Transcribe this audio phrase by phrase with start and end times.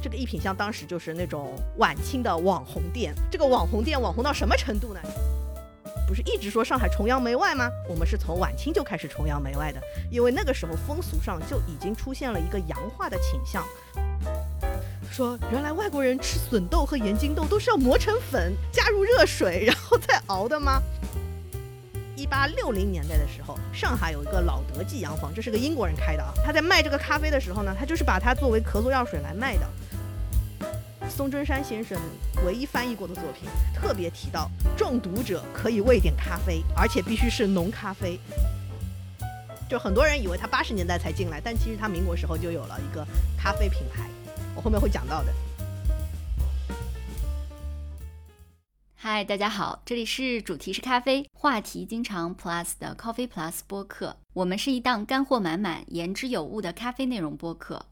[0.00, 5.00] 这个一品香当时就是那种晚清的网红店，这个网红店网红到什么程度呢？
[6.06, 7.68] 不是一直说上海崇洋媚外吗？
[7.88, 9.80] 我们是从晚清就开始崇洋媚外的，
[10.10, 13.62] 因为那个时候风俗上就已经出现了一个洋化的倾向。
[15.10, 20.80] 说原来外国人吃笋豆和盐津豆都是要磨成粉，加入热水然后再熬的吗？
[22.16, 26.32] 一八六零年代的时候，上海有一个老德记洋房，这是个英国人开的啊。
[26.44, 29.66] 他在卖这个咖啡的时候呢，他就是把它作为咳嗽药水来卖的。
[31.18, 32.00] 宋春山先生
[32.46, 38.20] 唯一翻译过的作品，特别提到中毒者可以喂点咖啡，而且必须是浓咖啡。
[39.68, 43.04] 就很多人以为他八十年代才进来，但其实他民国时候就有了一个
[43.36, 44.08] 咖啡品牌，
[44.54, 45.34] 我后面会讲到的。
[48.94, 54.18] 嗨，大家好，这里是主题是咖啡，话题经常 Plus 的 Coffee Plus 播客。
[54.34, 57.86] 我们是一档干货满满、言之有物的咖啡内容播客。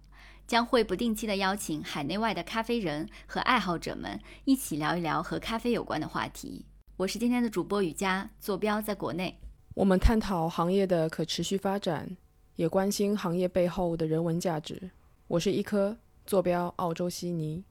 [0.47, 6.65] 将会不定期的邀请海内外的咖啡人和爱好者们一起聊一聊和咖啡有关的话题。
[6.97, 9.39] 我是今天的主播雨佳，坐标在国内。
[9.75, 12.17] 我们探讨行业的可持续发展，
[12.55, 14.91] 也关心行业背后的人文价值。
[15.27, 17.65] 我是一颗，坐标澳洲悉尼。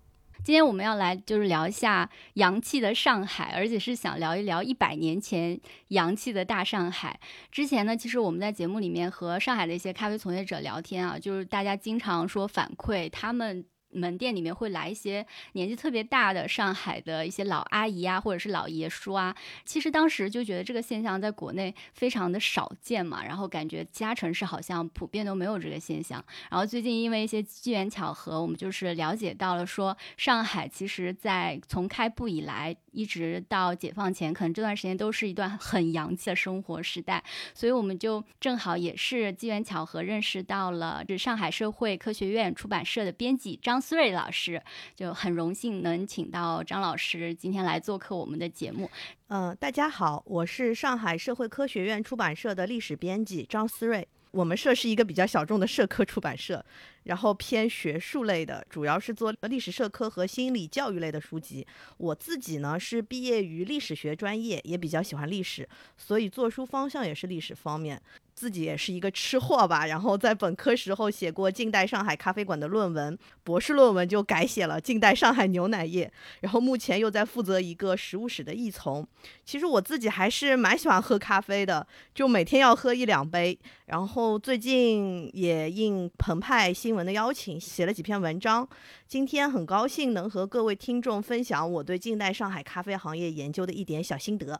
[0.46, 7.20] 今天我们要来就是聊一下洋气的上海，而且是想聊一聊一百年前洋气的大上海。
[7.52, 13.66] 之前呢，其实我们在节目里面和上海的一些咖啡从业者聊天啊，就是大家经常说反馈他们。
[13.96, 19.36] 门店里面会来一些年纪特别大的上海的一些老阿姨啊，或者是老爷叔啊。
[19.64, 26.22] 其实当时就觉得这个现象在国内非常的少见嘛，然后感觉其他城市好像普遍都没有这个现象。
[26.52, 37.24] 然后最近因为一些机缘巧合，我们就是了解到了说，上海其实在从开埠以来一直到解放前，可能这段时间都是一段很洋气的生活时代。
[37.54, 43.82] 所以我们就正好也是机缘巧合认识到了这上海社会科学院出版社的编辑张。
[43.86, 44.60] 思睿老师
[44.96, 48.90] 就很荣幸能请到张老师今天来做客我们的节目。
[49.28, 54.08] 嗯，大家好，我是上海社会科学院出版社的历史编辑张思睿。
[54.32, 56.66] 我们社是一个比较小众的社科出版社，
[57.04, 61.66] 然后偏学术类的，主要是做历史社科和心理教育类的书籍。
[61.98, 68.02] 我自己呢是毕业于历史学专业，也比较喜欢历史，所以做书方向也是历史方面。
[68.36, 79.08] 自己也是一个吃货吧，然后在本科时候写过近代上海咖啡馆的论文，博士论文就改写了近代上海牛奶业，然后目前又在负责一个食物史的译从。
[79.46, 83.58] 其实我自己还是蛮喜欢喝咖啡的，就每天要喝一两杯。
[83.86, 88.68] 然后最近也应澎湃新闻的邀请，写了几篇文章。
[89.08, 94.60] 今天很高兴能和各位听众分享我对近代上海咖啡行业研究的一点小心得。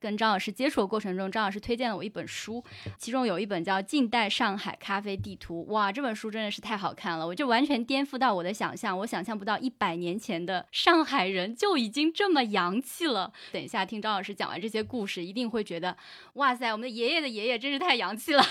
[0.00, 2.64] 跟张老师接触的过程中，张老师推荐了我一本书，
[2.96, 5.64] 其中有一本叫《近代上海咖啡地图》。
[5.72, 13.30] 哇，这本书真的是太好看了，我就完全颠覆到我的想象，我想象不到一百年前的上海人就已经这么洋气了。
[13.52, 15.94] 等一下听张老师讲完这些故事，一定会觉得，
[16.34, 18.42] 哇塞，我们的爷爷的爷爷真是太洋气了。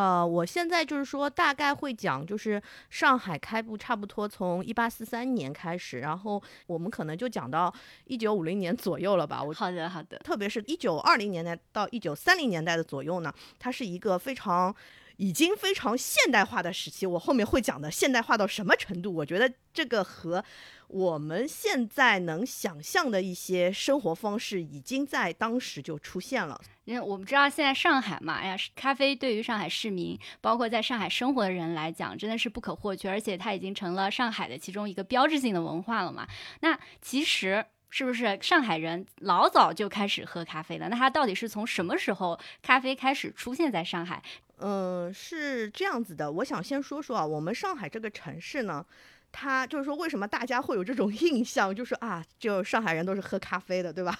[0.00, 7.70] 呃，我现在就是说，大概会讲，就是上海开埠差不多从一八四三年开始，然后我们可能就讲到
[8.06, 9.42] 一九五零年左右了吧。
[9.42, 14.74] 我好的好的，特别是一九二零年代到一九三零年代的左右呢，它是一个非常。
[15.16, 19.12] 已经非常现代化的时期，我后面会讲的现代化到什么程度？
[19.12, 20.42] 我觉得这个和
[20.88, 26.58] 我们现在能想象的一些生活方式，已经在当时就出现了。
[26.90, 36.26] 因为我们知道现在上海嘛，哎呀，咖啡对于上海市民，包括在上海生活的人来讲，真的是不可或缺，而且它已经成了上海的其中一个标志性的文化了嘛。
[36.60, 37.64] 那其实。
[37.92, 40.88] 是不是上海人老早就开始喝咖啡了？
[40.88, 44.22] 那他到底是从什么时候咖啡开始出现在上海？
[44.58, 46.30] 嗯，是这样子的。
[46.30, 48.86] 我想先说说啊，我们上海这个城市呢，
[49.32, 54.16] 它就是说为什么大家会有这种 印象，就是啊，就上海人都是喝咖啡的，对吧？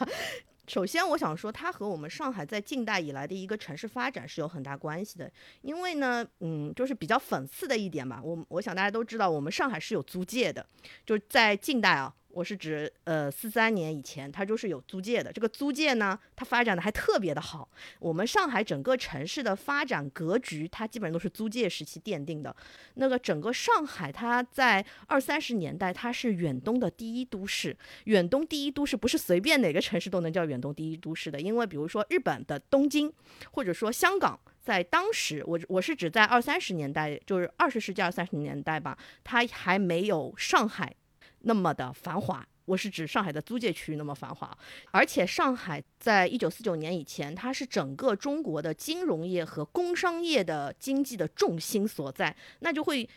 [0.71, 5.29] 首先，我想说，它和我们上海在近代以来的一个城市发展是有很大关系的。
[5.63, 10.65] 因为呢，嗯，就是比较讽刺的一点吧，我我想大家都知道，我们上海是有租界的，
[11.05, 12.15] 就是在近代啊。
[12.33, 15.33] 我是指，呃，四三年以前，它就是有租界的。
[15.33, 17.69] 这个租界呢，它发展的还特别的好。
[17.99, 22.55] 我们上海整个城市的发展格局，它基本上都是租界时期奠定的。
[22.95, 27.77] 那个整个上海，它在二三十年代，它是远东的第一都市。
[28.05, 33.13] 远东第一都市不是随便哪个城市都能叫远东第一都市的，因为比如说日本的东京，
[33.53, 40.95] 或者说香港，在当时，我我是指在二三十年代，就是二十世纪二三十年代吧，它还没有上海。
[41.41, 44.57] 那么的繁华，我是指上海的租界区域那么繁华，
[44.91, 53.09] 而且上海在一九四九年以前，它是整个中国的金融业和工商业的经济的重心所在，那就会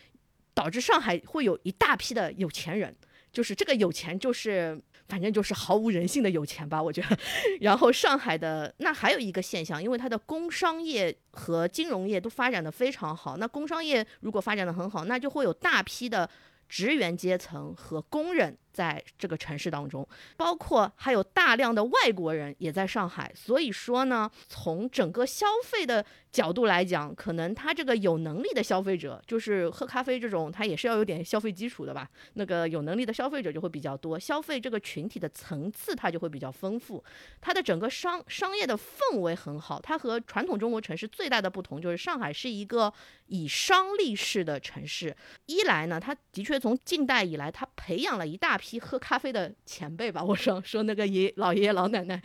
[0.54, 2.94] 导致上海会有一大批的有钱人，
[3.32, 7.18] 就是这个有钱就是反正就是毫无人性的有钱吧，我觉得。
[7.60, 16.28] 然后上海的那还有一个现象，因为它的工商业和金融业都发展的非常好，那工商业如果发展的很好，那就会有大批的
[16.68, 18.58] 职员阶层和工人。
[18.74, 20.06] 在这个城市当中，
[20.36, 32.10] 包括还有大量的外国人也在上海，所以说呢，从整个消费的角度来讲，可能他这个有能力的消费者，就是喝咖啡这种，他也是要有点消费基础的吧。
[32.32, 37.02] 那个有能力的消费者就会比较多，消费这个群体的层次它就会比较丰富，
[37.40, 39.80] 它的整个商商业的氛围很好。
[39.80, 42.92] 它和传统中国城市最大的不同就是上海是一个
[43.26, 45.16] 以商立市的城市。
[45.46, 48.58] 一来呢，它的确从近代以来，它培养了一大。
[48.63, 52.18] 批批喝咖啡的前辈吧，我说说那个爷老爷爷老奶奶，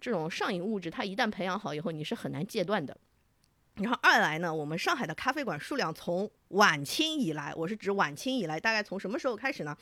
[0.00, 2.96] 这种上瘾物质，它一旦培养好以后，你是很难戒断的。
[3.74, 9.76] 然后二来呢，我们上海的咖啡馆数量从晚清以来，我是指晚清以来，大概从什么时候开始呢？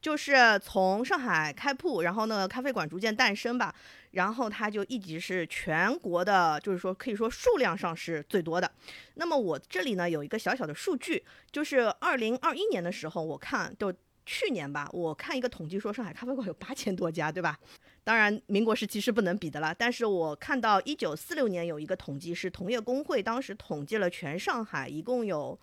[0.00, 3.74] 就是从上海开铺，然后呢，咖啡馆逐渐诞生吧，
[4.12, 8.70] 然后它就一直是全国的，就是说可以说数量上是最多的。
[9.14, 13.92] 那么我这里呢有一个小小的数据，就是二零二一年的时候，我看就。
[14.26, 17.58] 去年吧，我看一个统计说上海咖啡馆有八千多家，对吧？
[18.04, 19.74] 当然民国时期是不能比的了。
[19.78, 25.58] 但是我看到一九四六年有一个统计，是同业工会当时统计了全上海一共有。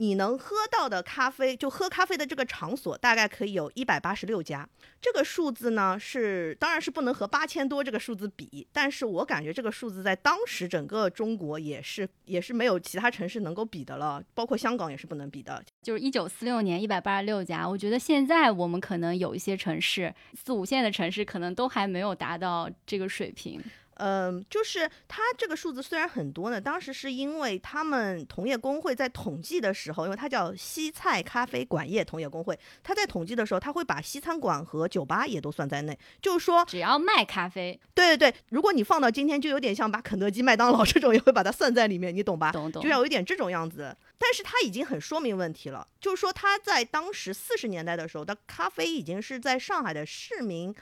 [0.00, 4.66] 你能喝到的咖啡，就喝咖啡的这个场所，大概可以有一百八十六家。
[4.98, 15.62] 这个数字呢，是当然是不能和八千多这个数字比，但是我感觉这个数字在当时整个中国也是也是没有其他城市能够比的了，包括香港也是不能比的。
[15.82, 23.62] 就是一九四六年一百八十六家，我觉得现在我们可能有一些城市，四五线的城市可能都还没有达到这个水平。
[24.02, 42.50] 嗯，就是它这个数字虽然很多呢，当时是因为他们同业工会在统计的时候，因为它叫西菜咖啡馆业同业工会，他在统计的时候，他会把西餐馆和酒吧也都算在内，就是说只要卖咖啡，对对对，如果你放到今天，就有点像把肯德基、麦当劳这种也会把它算在里面，你懂吧？
[42.52, 43.94] 懂懂，就要有一点这种样子。
[44.18, 50.74] 但是它已经很说明问题了，就是说他在当时四十年代的时候，的咖啡已经是在上海的市民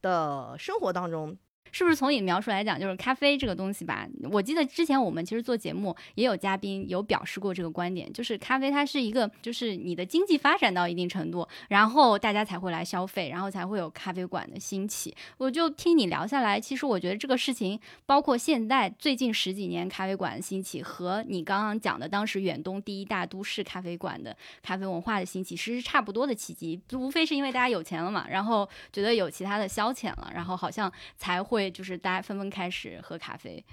[0.00, 1.36] 的生活当中。
[1.72, 4.06] 是不是从你描述来讲，就是咖啡这个东西吧？
[4.30, 15.16] 我记得之前我们其实做节目也有嘉宾有表示过这个观点，就是咖啡它是一个，就是你的经济发展到一定程度，然后大家才会来消费，然后才会有咖啡馆的兴起。
[15.38, 31.61] 我就听你聊下来，其实我觉得这个事情，包括现在最近十几年咖啡馆的兴起，和你刚刚讲的当时远东第一大都市咖啡馆的咖啡文化的兴起，其实是差不多的契机，无非是因为大家有钱了嘛，然后觉得有其他的消遣了，然后好像才会。
[31.70, 33.64] 就是大家纷纷开始喝咖啡，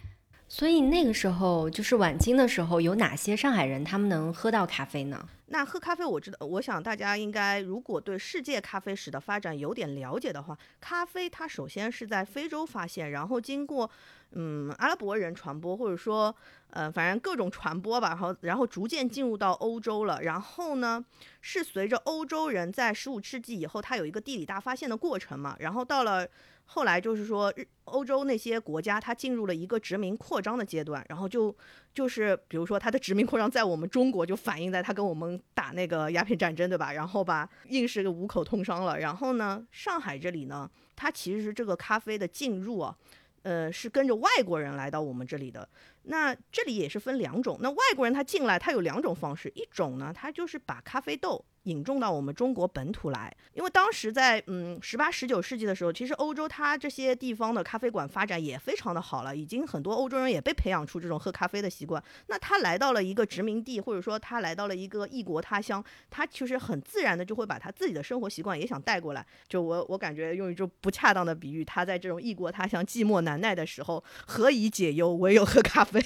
[0.47, 5.27] 所以那个时候就是晚清的时候，有哪些上海人他们能喝到咖啡呢？
[5.51, 13.89] 那喝咖啡，我知道，我想大家应该如果对世界咖啡史的发展有点了解的话，咖啡它首先是在非洲发现，然后经过
[14.33, 16.35] 嗯阿拉伯人传播，或者说
[16.69, 21.03] 呃反正各种传播吧，然后然后逐渐进入到欧洲了，然后呢
[21.41, 26.27] 是随着欧洲人在十五世纪以后，它有一个地理大发现的过程嘛，然后到了。
[26.71, 31.53] 后来就是说，日欧洲那些国家，它进入了一个殖民扩张的阶段，然后就
[31.91, 36.93] 就是比如说它的殖民扩张在我们中国就反映在它跟我们打那个鸦片战争，对吧？
[36.93, 38.99] 然后吧，硬是个五口通商了。
[38.99, 42.95] 然后呢，上海这里呢，它其实是这个咖啡的进入啊，
[43.41, 45.67] 呃，是跟着外国人来到我们这里的。
[46.09, 51.45] 那这里也是分两种，那外国人他进来，他有两种方式，一种呢，他就是把咖啡豆。
[51.63, 62.01] 引种到我们中国本土来，因为当时在嗯十八十九世纪的时候，其实欧洲它这些地方的咖啡馆发展也非常的好了，已经很多欧洲人也被培养出这种喝咖啡的习惯。
[62.27, 69.23] 那他来到了一个殖民地，或者说他来到了一个异国他乡，他其实很自然的就会把他自己的生活习惯也想带过来。
[69.47, 75.98] 就我我感觉用一种不恰当的比喻，他在这种异国他乡寂寞难耐的时候，何以解忧，唯有喝咖啡，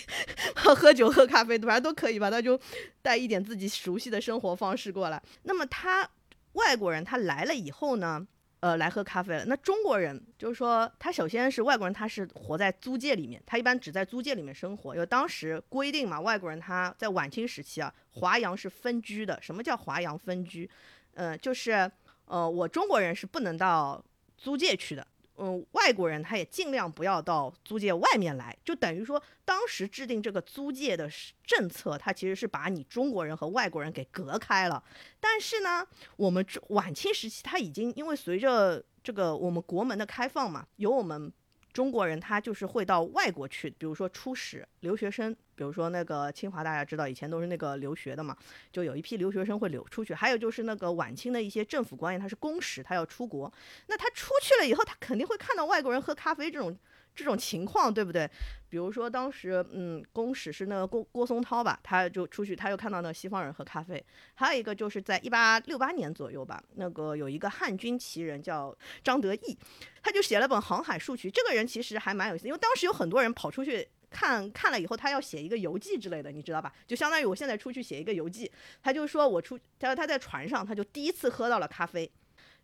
[0.75, 2.59] 喝酒喝咖啡，反正都可以吧，他就
[3.01, 5.21] 带一点自己熟悉的生活方式过来。
[5.43, 6.09] 那么他
[6.53, 8.25] 外国人他来了以后呢，
[8.59, 9.45] 呃，来喝咖啡了。
[9.45, 14.93] 那中国人就是说，他首先是外国人，他是活在租界里面，他一般只在租界里面生活。
[14.93, 19.37] 因为当时规定嘛，外国人他在晚清时期啊，华阳是分居的。
[19.41, 20.69] 什么叫华阳分居？
[21.15, 21.91] 嗯，就是
[22.25, 24.03] 呃，我中国人是不能到
[24.37, 25.05] 租界去的。
[25.37, 31.09] 嗯，外国人他也尽量不要到租界外面来，就等于说当时制定这个租界的
[31.43, 34.83] 政策，它其实是把你中国人和外国人给隔开了。
[35.19, 35.85] 但是呢，
[36.17, 41.31] 我们晚清时期，他已经因为随着这个我们国门的开放嘛，有我们
[41.71, 48.35] 中国人他就是会到外国去，比如说出使留学生，比如说那个清华，大家知道以前都是那个留学的嘛，
[48.69, 50.13] 就有一批留学生会流出去。
[50.13, 53.49] 还有就是那个晚清的一些政府官员，他是公使，他要出国，
[53.87, 56.77] 那他出去了以后，他肯定会看到外国人喝咖啡这种。
[57.15, 58.27] 这种情况对不对？
[58.67, 64.03] 比如说当时，嗯，公使是那个郭郭松涛吧，他就出去，他又看到那西方人喝咖啡。
[64.33, 69.55] 还有一个就是在一八六八年左右吧，那个有一个汉军旗人叫张德义，
[70.01, 71.29] 他就写了本《航海数曲》。
[71.31, 76.71] 这个人其实还蛮有意思，因为当时有很多人跑出去看看了以后，他要写一个游记之类的，你知道吧？
[76.87, 78.49] 就相当于我现在出去写一个游记，
[78.83, 82.09] 他就说我出，他说他在船上，他就第一次喝到了咖啡。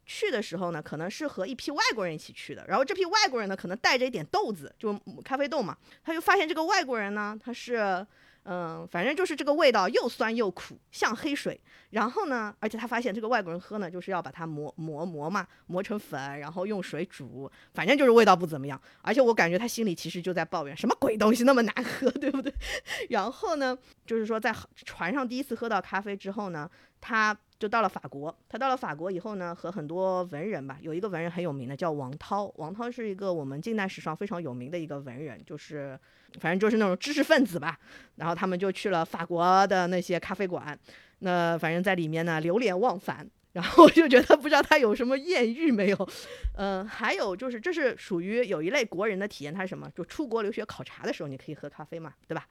[0.05, 8.07] 去的时候呢，可能是和一批外国人一起去的，然后这批外国人呢，可能带着一点豆子，就咖啡豆嘛，他就发现这个外国人呢，他是。
[8.51, 11.61] 嗯，反正就是这个味道又酸又苦，像黑水。
[11.91, 18.81] 然后呢，而且他发现这个外国人喝呢，就是要把它磨磨磨嘛，磨成粉，然后用水煮，反正就是味道不怎么样。
[19.03, 22.51] 而且我感觉他心里其实就在抱怨，什么鬼东西那么难喝， 对不对？
[23.09, 26.67] 然后呢，就是说在船上第一次喝到咖啡之后呢，
[26.99, 28.35] 他就到了法国。
[28.47, 32.51] 他到了法国以后呢，和很多文人吧，有一个文人很有名的叫王涛。
[32.55, 35.99] 王涛是一个我们近代史上非常有名的一个文人，就是。
[36.39, 37.79] 反正就是那种知识分子吧，
[38.17, 40.79] 然后他们就去了法国的那些咖啡馆，
[41.21, 46.09] 那反正在里面呢流连忘返，然后我就觉得不知道他有什么艳遇没有，
[46.55, 49.89] 嗯，还有就是这是属于有一类国人的体验，他是什么？
[49.95, 52.45] 就出国留学考察的时候你可以喝咖啡嘛，对吧？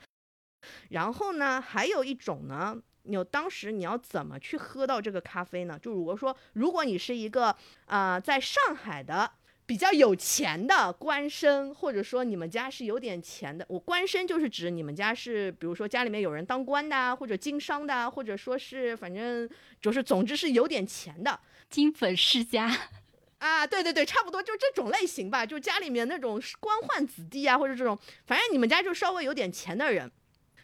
[0.88, 2.76] 然后呢，还有一种呢，
[3.08, 5.76] 你当时你要怎么去喝到这个咖啡呢？
[5.82, 9.30] 就如果说如果你是一个啊在上海的。
[9.68, 19.46] 比较有钱的官绅，或者说你们家是有点钱的，我官绅就是指你们家是，比如说家里面有人当官的，或者经商的，或者说是反正
[19.78, 21.38] 就是总之是有点钱的
[21.68, 22.74] 金粉世家
[23.40, 30.10] 啊，对对对，差不多就这种类型吧，就家里面那种官宦子弟啊，或者这种，反正你们家就稍微有点钱的人，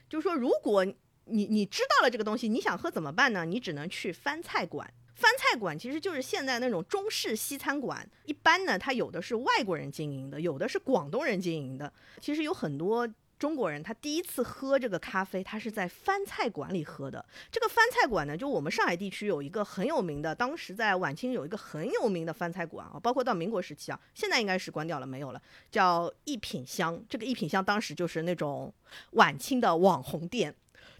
[0.08, 0.86] 就说如果
[1.26, 3.44] 你你知道了这个东西，你想喝怎么办呢？
[3.44, 4.92] 你只能去翻菜馆。
[5.14, 11.92] 翻菜馆其实就是现在那种中式西餐馆，一般呢，它有的是外国人经营的，有的是广东人经营的。
[12.20, 17.24] 其实有很多中国人，他第一次喝这个咖啡，他是在翻菜馆里喝的。
[17.50, 25.40] 这个翻菜馆呢，就我们上海地区有一个很有名的，当时在晚清有一个很有名的翻菜馆啊，包括到民国时期啊，现在应该是关掉了，没有了，
[25.70, 27.00] 叫一品香。
[27.08, 28.74] 这个一品香当时就是那种
[29.12, 30.52] 晚清的网红店。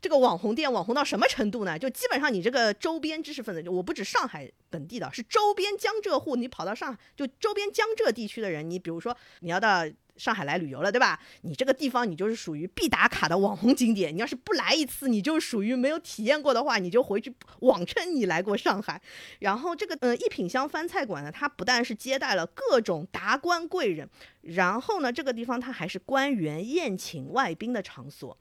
[0.05, 1.79] 这个网红店网红到什么程度呢？
[1.79, 9.83] 就基本上你这个周边知识分子，我不止上海本地的，是周边江浙沪，你跑到上海，就周边江浙地区的人，你比如说你要到
[10.19, 11.19] 上海来旅游了，对吧？
[11.41, 19.01] 你这个地方你就是属于必打卡的网红景点，你要是不来一次，你就属于没有体验过的话，你就回去谎称你来过上海。
[19.39, 24.07] 然后这个呃一品香翻菜馆呢，它不但是接待了各种达官贵人，
[24.43, 28.37] 然后呢这个地方它还是官员宴请外宾的场所。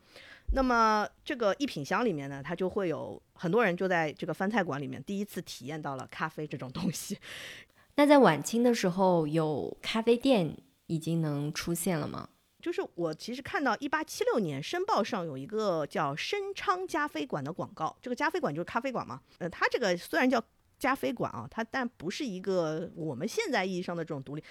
[0.54, 7.18] 那么这个一品香里面呢，它就会有很多人就在这个翻菜馆里面第一次体验到了咖啡这种东西。
[7.96, 10.56] 那在晚清的时候，有咖啡店
[10.88, 12.30] 已经能出现了吗？
[12.62, 19.20] 就是我其实看到一八七六年《申报》上有一个叫申昌加菲馆的广告，这个加菲馆就是咖啡馆嘛。
[19.40, 20.42] 呃，它这个虽然叫
[20.80, 24.44] 加菲馆啊，它但不是一个我们现在意义上的这种独立。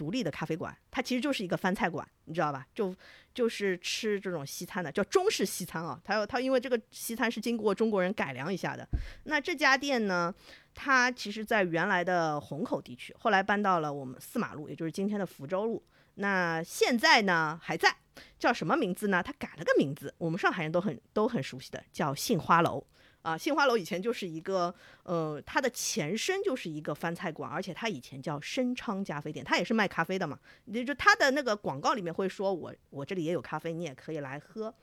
[0.00, 2.66] 独立的咖啡馆，它其实就是一个翻菜馆，你知道吧？
[2.74, 2.96] 就
[3.34, 6.00] 就是吃这种西餐的，叫中式西餐啊。
[6.02, 8.88] 它它因为这个西餐是经过中国人改良一下的。
[9.24, 10.34] 那这家店呢，
[10.74, 15.82] 它其实在原来的虹口地区，后来搬到了我们四马路，也就是今天的福州路。
[16.14, 17.94] 那现在呢还在，
[18.38, 19.22] 叫什么名字呢？
[19.22, 22.82] 它改了个名字，我们上海人都很都很熟悉的，叫杏花楼。
[23.22, 30.38] 啊，杏花楼以前就是一个，呃，它的前身就是一个翻菜馆，而且它以前叫申昌咖啡店，它也是卖咖啡的嘛。
[30.64, 34.74] 也就它的那个广告里面会说，我我这里也有咖啡，你也可以来喝。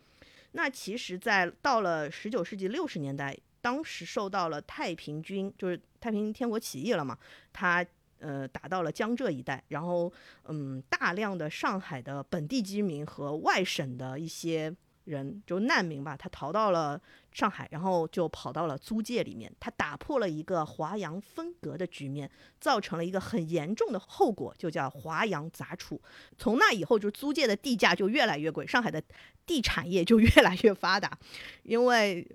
[0.51, 7.17] 那其实，在到了十九世纪六十年代，当时受到了太平军，就是太平天国起义了嘛，
[7.51, 7.83] 它
[8.19, 10.13] 呃打到了江浙一带，然后
[10.45, 14.75] 嗯，大量的上海的本地居民和外省的一些。
[15.07, 26.01] 人就难民吧，他逃到了上海，然后就跑到了租界里面，他打破了一个华洋分隔的局面，造成了一个很严重的后果，就叫华洋杂处。
[26.37, 29.01] 从那以后，就租界的地价就越来越贵，上海的
[29.45, 31.17] 地产业就越来越发达，
[31.63, 32.27] 因为。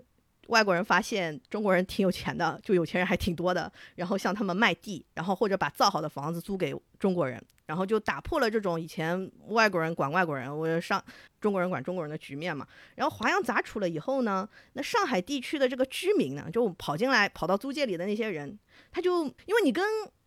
[0.48, 11.02] 外国人发现中国人挺有钱的，就有钱人还挺多的，然后向他们卖地，然后或者把造好的房子租给中国人，然后就打破了这种以前外国人管外国人，我上
[11.40, 12.66] 中国人管中国人的局面嘛。
[12.96, 18.58] 然后华洋杂处了以后呢，那上海地区的这个居民呢，就跑进来跑到租界里的那些人，
[18.90, 19.84] 他就因为你跟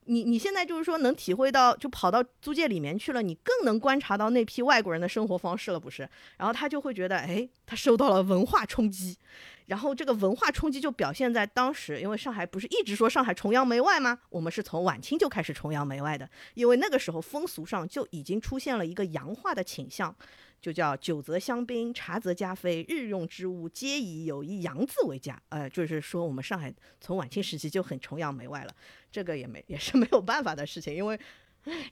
[0.07, 6.07] 你你现在就是说能体会到，就跑到租界里面去了，你更能观察到那批外国人的生活方式了，不是？
[6.37, 9.17] 然后他就会觉得，哎，他受到了文化冲击。
[9.65, 14.19] 然后这个文化冲击就表现在当时，因为上海不是一直说上海崇洋媚外吗？
[14.29, 20.15] 我们是从晚清就开始崇洋媚外的，因为那个时候风俗上就已经出现了一个洋化的倾向，
[20.61, 25.41] 就叫酒则香槟，茶则加菲，日用之物皆以有一洋字为佳。
[25.49, 28.75] 呃，就是说我们上海从晚清时期就很崇洋媚外了，
[29.11, 31.19] 这个也没也是没有办法的事情，因为。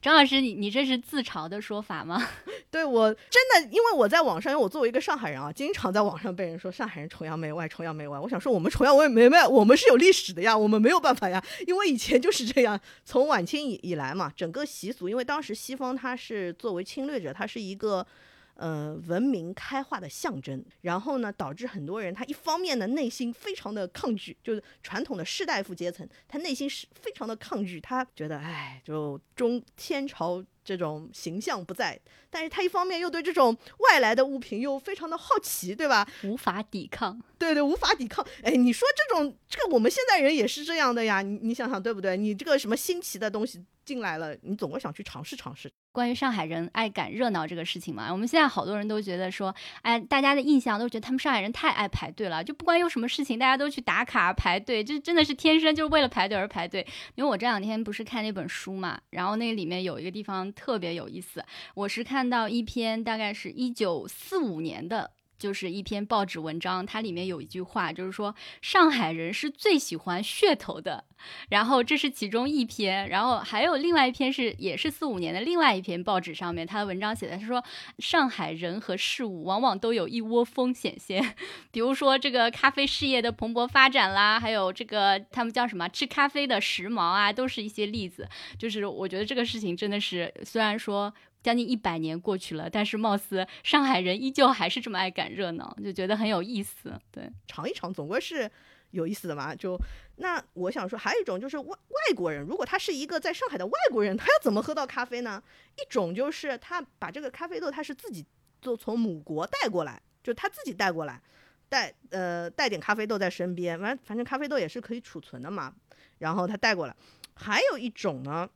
[0.02, 2.30] 张老师，你你这是自嘲的说法吗？
[2.70, 8.20] 对我真的，因为我在网上，因为我作为一个上海人啊，经常在网上被人说上海人崇洋媚外，崇洋媚外。
[8.20, 18.06] 我想说，我们崇洋媚外，我们是有历史的呀，我们没有办法呀，因为以前就是这样，从晚清以以来嘛，整个习俗，因为当时西方它是作为侵略者，它是一个。
[18.56, 36.08] 呃，文明开化的象征，然后呢，导致很多人他一方面呢内心非常的抗拒，就是传统的士大夫阶层，他内心是非常的抗拒，他觉得哎，就中天朝这种形象不在，但是他一方面又对这种外来的物品又非常的好奇，对吧？
[36.24, 38.26] 无法抵抗，对对，无法抵抗。
[38.44, 42.16] 哎，你说这种这个我们现在人也是这样的呀，你你想想对不对？
[42.16, 45.72] 你这个什么新奇的东西进来了，你总会想去尝试尝试。
[45.94, 56.86] 关于上海人爱赶热闹这个事情嘛，我们现在好多人都觉得说，哎，大家的印象都觉得他们上海人太爱排队了，就不管有什么事情，大家都去打卡排队，就真的是天生就是为了排队而排队。
[57.14, 61.46] 因为我这两天不是看那本书嘛，然后那里面有一个地方特别有意思，
[61.76, 65.12] 我是看到一篇大概是一九四五年的。
[65.44, 71.04] 就是一篇报纸文章，它里面有一句话，就是说上海人是最喜欢噱头的。
[71.50, 77.62] 然后这是其中一篇，然后还有另外一篇是也是四五年的另外一篇报纸上面，他的文章写的是说
[78.00, 81.36] 上海人和事物往往都有一窝蜂显现，
[81.74, 88.30] 比如说这个咖啡事业的蓬勃发展啦，还有这个他们叫什么吃咖啡的时髦啊，都是一些例子。
[88.58, 91.14] 就是我觉得这个事情真的是，虽然说。
[91.44, 96.98] 将近一百年过去了，但是貌似上海人依旧还是这么爱赶热闹，就觉得很有意思。
[97.12, 98.50] 对，尝一尝总归是
[98.92, 99.54] 有意思的嘛。
[99.54, 99.78] 就
[100.16, 105.44] 那我想说，还有一种就是外外国人，如果他是一个在上海的外国人，他要怎么喝到咖啡呢？
[105.76, 108.26] 一种就是他把这个咖啡豆他是自己
[108.62, 111.22] 就从母国带过来，就他自己带过来，
[111.68, 115.76] 带呃带点咖啡豆在身边，反反正咖啡豆也是可以储存的嘛，
[116.20, 116.96] 然后他带过来。
[117.36, 118.50] 还有一种呢。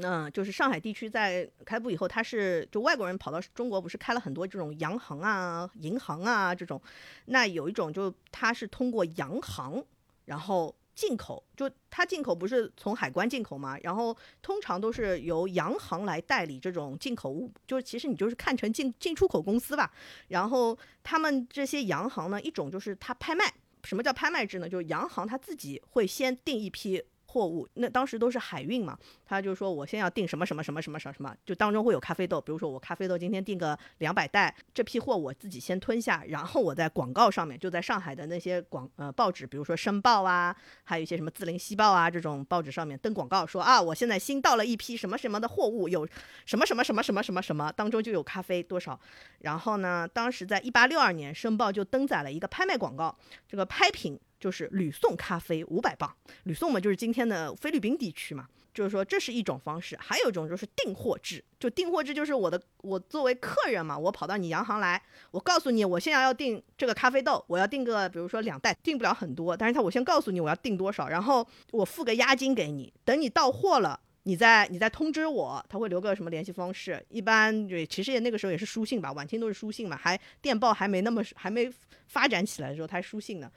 [0.00, 6.80] 嗯，就是上海地区在开埠以后，他是就外国人跑到中国，不是开了很多这种洋行啊、银行啊这种。
[7.24, 9.84] 那有一种就他是通过洋行，
[10.26, 19.92] 然后进口，就他进口不是从海关进口嘛，然后通常都是由洋行来代理这种进口物，就是其实你就是看成进进出口公司吧。
[20.28, 24.68] 然后他们这些洋行呢，一种就是他拍卖，什么叫拍卖制呢？
[24.68, 27.02] 就是洋行他自己会先定一批。
[27.30, 46.08] 货物那当时都是海运嘛，他就说我先要订什么什么什么什么什么什么，就当中会有咖啡豆，比如说我咖啡豆今天订个两百袋，这批货我自己先吞下，然后我在广告上面就在上海的那些广呃报纸，比如说《申报》啊，还有一些什么《字林西报》啊这种报纸上面登广告说啊，我现在新到了一批什么什么的货物，有
[46.46, 48.98] 什么什么什么什么什么什么，当中就有咖啡多少，
[49.40, 53.14] 然后呢，当时在一八六二年，《申报》就登载了一个拍卖广告，
[53.46, 54.18] 这个拍品。
[54.38, 81.68] 就是吕宋咖啡五百磅，吕宋嘛就是今天的菲律宾地区嘛，就是说这是一种方式，还有一种就是订货制，就订货制就是我的我作为客人嘛，我跑到你洋行来，我告诉你我现在要订这个咖啡豆，我要订个比如说两袋，订不了很多，但是他我先告诉你我要订多少，然后我付个押金给你，等你到货了，你再你再通知我，他会留个什么联系方式，一般对其实也那个时候也是书信吧，晚清都是书信嘛，还电报还没那么还没
[82.06, 83.50] 发展起来的时候，他书信呢。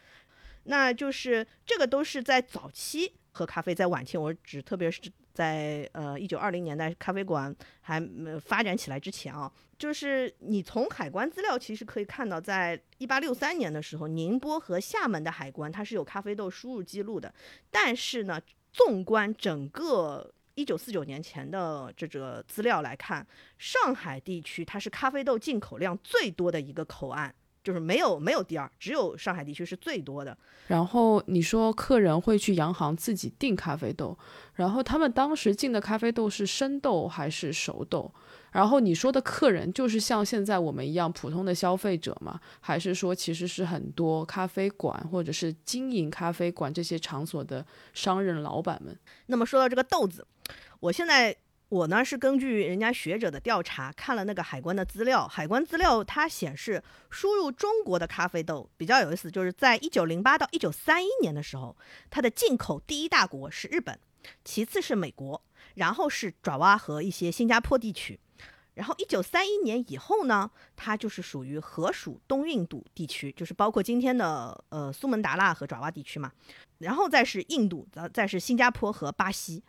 [0.63, 5.01] 那就是这个都是在早期喝咖啡，在晚清，我指特别是
[5.33, 17.33] 在呃一九二零年代咖啡馆还没发展起来之前啊，就是你从海关资料其实可以看到，在一八六三年的时候，宁波和厦门的海关它是有咖啡豆输入记录的，
[17.71, 18.39] 但是呢，
[18.73, 23.25] 纵观整个一九四九年前的这个资料来看，
[23.57, 27.33] 上海地区它是咖啡豆进口量最多的一个口岸。
[27.63, 30.35] 就是没有没有第二，只有上海地区是最多的。
[30.67, 34.17] 然后你说客人会去洋行自己订咖啡豆，
[34.55, 38.11] 然后他们当时进的咖啡豆是生豆还是熟豆？
[38.51, 42.39] 然后你说的客人就是像现在我们一样普通的消费者吗？
[42.59, 48.97] 还是说其实是很多咖啡馆或者是经营咖啡馆这些场所的商人老板们？
[49.27, 50.25] 那么说到这个豆子，
[50.79, 51.35] 我现在。
[51.71, 55.25] 我呢是根据人家学者的调查，看了那个海关的资料。
[55.25, 61.73] 海关资料它显示，输入中国的咖啡豆比较有意思，就是在一九零八到一九三一年的时候，
[62.09, 63.97] 它的进口第一大国是日本，
[64.43, 65.41] 其次是美国，
[65.75, 68.19] 然后是爪哇和一些新加坡地区。
[68.73, 76.33] 然后一九三一年以后呢，它就是属于河属东印度地区，就是包括今天的呃苏门答腊和爪哇地区嘛。
[76.79, 79.63] 然后再是印度，再再是新加坡和巴西。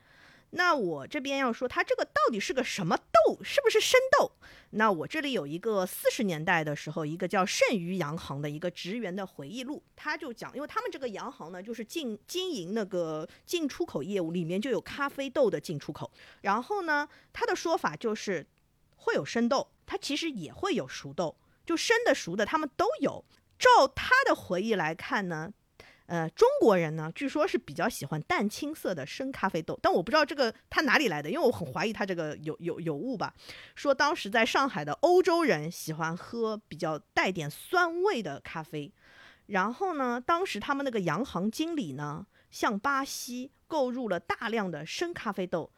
[0.55, 3.43] 那我这边要说，它这个到底是个什么豆？
[3.43, 4.33] 是不是生豆？
[4.75, 16.11] 那我这里有一个四十年代的时候，一个叫盛余洋行的一个职员的回忆录，他就讲，因为他们这个洋行呢，就是进经营那个进出口业务，里面就有咖啡豆的进出口。
[16.43, 18.47] 然后呢，他的说法就是
[18.97, 21.35] 会有生豆，它其实也会有熟豆，
[21.65, 23.25] 就生的熟的他们都有。
[23.59, 25.53] 照他的回忆来看呢。
[26.13, 33.33] 呃，中国人呢，据说是比较喜欢淡青色的生咖啡豆，但我不知道这个他哪里来的，因为我很怀疑他这个有有有误吧。
[33.75, 38.93] 说当时在上海的欧洲人喜欢喝比较带点酸味的咖啡，
[39.47, 45.73] 然后呢，当时他们那个洋行经理呢，向巴西购入了大量的生咖啡豆。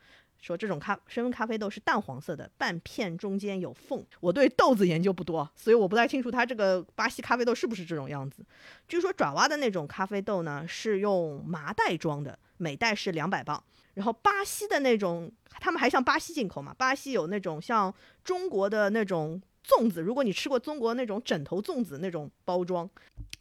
[0.46, 4.04] 说这种咖深咖啡豆是淡黄色的，半片中间有缝。
[4.20, 8.44] 我对豆子研究不多，所以我不太清楚它这个巴西咖啡豆是不是这种样子。
[8.86, 13.64] 据说爪哇的那种咖啡豆呢是用麻袋装的，每袋是两百磅。
[13.94, 16.74] 然后巴西的那种，他们还向巴西进口嘛？
[16.76, 19.40] 巴西有那种像中国的那种。
[19.66, 22.88] 粽子，如果你吃过中国那种枕头粽子那种包装，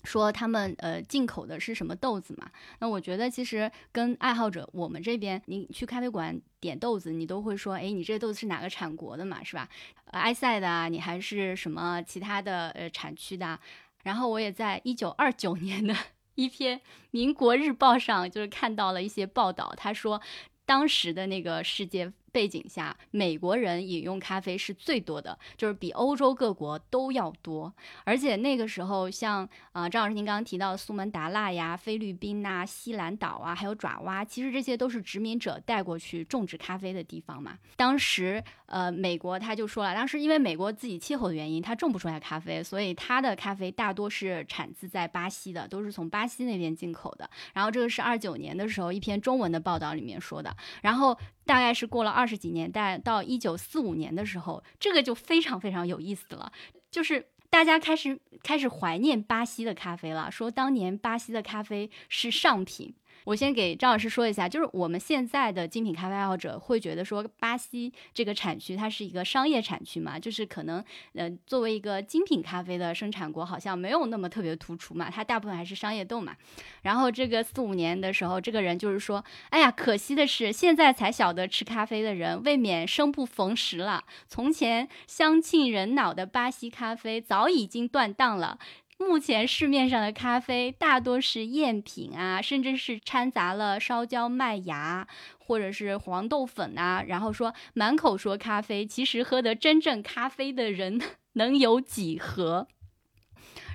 [0.06, 2.50] 说他们呃进口的是什么豆子嘛？
[2.80, 9.68] 那我觉得其实跟爱好者，我们这边你去咖啡馆点豆子，你都会说，哎，你这豆子是哪个产国的嘛，是吧？
[10.12, 13.46] 埃塞的啊，你还是什么其他的呃产区的？
[13.46, 13.60] 啊
[14.04, 15.96] 然后我也在一九二九年的
[16.36, 16.78] 一篇
[17.12, 20.22] 《民国日报》上，就是看到了一些报道，他说
[20.66, 22.12] 当时的那个世界。
[22.34, 27.72] 背景下，美国人饮用咖啡是最多的，就是比欧洲各国都要多。
[28.04, 37.58] 而且那个时候，像啊张老师您刚刚提到苏门答腊呀、菲律宾呐、西兰岛啊，还有爪哇，其实这些都是殖民者带过去种植咖啡的地方嘛。
[37.78, 47.30] 当时呃，美国他就说了，当时因为美国自己气候的原因，它种不出来咖啡，所以它的咖啡大多是产自在巴西的，都是从巴西那边进口的。
[47.54, 50.56] 然后这个是二九年的时候一篇中文的报道里面说的。
[50.82, 52.28] 然后大概是过了二。
[52.28, 56.52] 十几年但到一九四五年的时候，这个就非常非常有意思了，
[56.90, 62.96] 就是大家开始开始怀念巴西的咖啡了，说当年巴西的咖啡是上品。
[63.26, 70.84] 我先给张老师说一下，就是我们现在的精品咖啡爱好者会觉得说，巴西这个产区它是一个商业产区嘛，就是可能
[71.14, 76.36] 呃作为一个精品咖啡的生产国，好像没有那么特别突出嘛，它大部分还是商业豆嘛。
[76.82, 84.04] 然后这个四五年的时候，这个人就是说，哎呀，可惜的是，现在才晓得吃咖啡的人未免生不逢时了。
[84.28, 88.60] 从前香沁人脑的巴西咖啡早已经断档了。
[89.08, 97.04] 目前市面上的咖啡大多是赝品啊，甚至是掺杂了烧焦麦芽或者是黄豆粉啊。
[97.08, 101.00] 然后说满口说咖啡，其实喝得真正咖啡的人
[101.34, 102.68] 能有几何？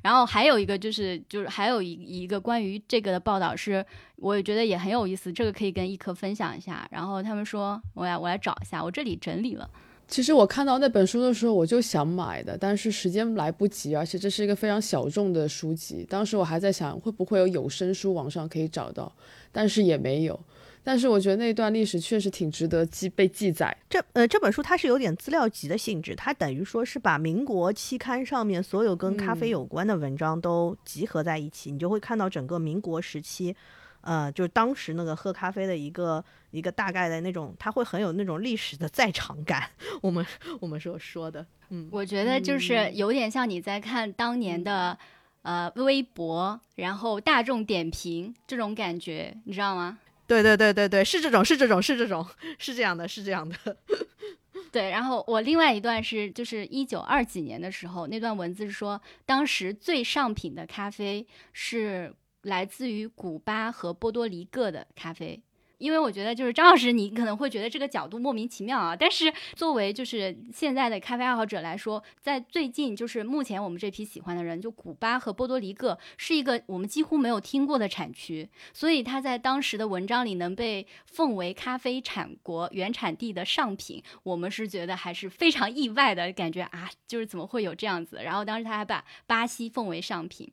[0.02, 3.84] 然后还有一个就是，就是还有一一个关于这个的报道是，
[4.16, 6.88] 我也觉得也很有意思，这个可以跟一科分享一下。
[6.90, 9.68] 然后他们说，我来我来找一下，我这里整理了。
[10.08, 16.04] 其实我看到那本书的时候，我就想买的，但是时间来不及，而且这是一个非常小众的书籍。
[16.08, 19.12] 当时我还在想，会不会有有声书网上可以找到，
[19.52, 20.40] 但是也没有。
[20.82, 23.76] 但是我觉得那段历史确实挺值得记被记载。
[23.90, 33.54] 这呃这本书它是有点资料集的性质，它等于说是把民国期刊上面所有跟咖啡有关的文章都集合在一起，你就会看到整个民国时期。
[34.00, 39.70] 呃，就是当时那个喝咖啡的一个一个大概的那种，它会很有那种历史的在场感。
[40.00, 40.24] 我们
[40.60, 44.98] 我们所说的，嗯，我觉得就是有点像你在看当年的
[45.42, 49.98] 呃微博，然后大众点评这种感觉，你知道吗？
[50.26, 52.26] 对对对对对，是这种，是这种，是这种，
[52.58, 53.76] 是这样的，是这样的。
[54.72, 62.14] 对，然后我另外一段是就是一九二几年的时候，那段文字是说，当时最上品的咖啡是。
[62.42, 65.42] 来自于古巴和波多黎各的咖啡，
[65.78, 68.94] 因为我觉得就是张老师，你可能会觉得这个角度莫名其妙啊。
[68.94, 88.20] 但是作为就是现在的咖啡爱好者来说，在最近就是目前我们这批喜欢的人，就古巴和波多黎各是一个我们几乎没有听过的产区，所以它在当时的文章里能被奉为咖啡产国原产地的上品，我们是觉得还是非常意外的感觉啊，就是怎么会有这样子？
[88.22, 90.50] 然后当时他还把巴西奉为上品。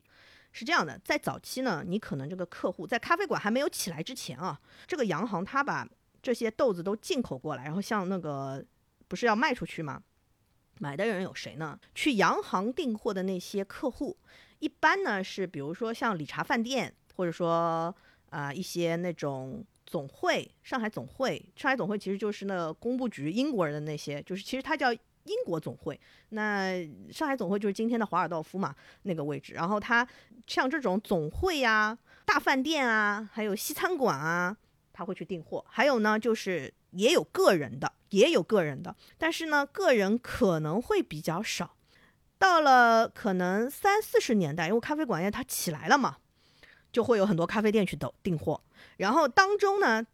[0.57, 5.85] 是这样的，在早期呢，你可能这个客户在咖啡馆还没有起来之前啊，这个洋行他把
[6.21, 8.65] 这些豆子都进口过来，然后像那个
[9.09, 10.01] 不是要卖出去吗？
[10.79, 11.77] 买的人有谁呢？
[11.93, 14.15] 去洋行订货的那些客户，
[14.59, 17.93] 一般呢是比如说像理查饭店，或者说
[18.29, 25.99] 啊一些那种总会，上海总会，上海总会其实就是那个工部局，英国人的那些，就是其实它叫英国总会。
[26.29, 26.73] 那
[27.11, 29.53] 上海总会就是今天的华尔道夫嘛那个位置。
[29.53, 30.07] 然后它
[30.47, 34.57] 像这种总会呀、大饭店啊，还有西餐馆啊，
[34.91, 35.63] 他会去订货。
[35.69, 41.75] 还有呢，就是也有个人的，也有个人的，但是呢，个人可能会比较少。
[42.37, 46.17] 到了可能三四十年代，因为咖啡馆业它起来了嘛，
[46.91, 48.61] 就会有很多咖啡店去订订货。
[48.97, 50.05] 然后当中呢，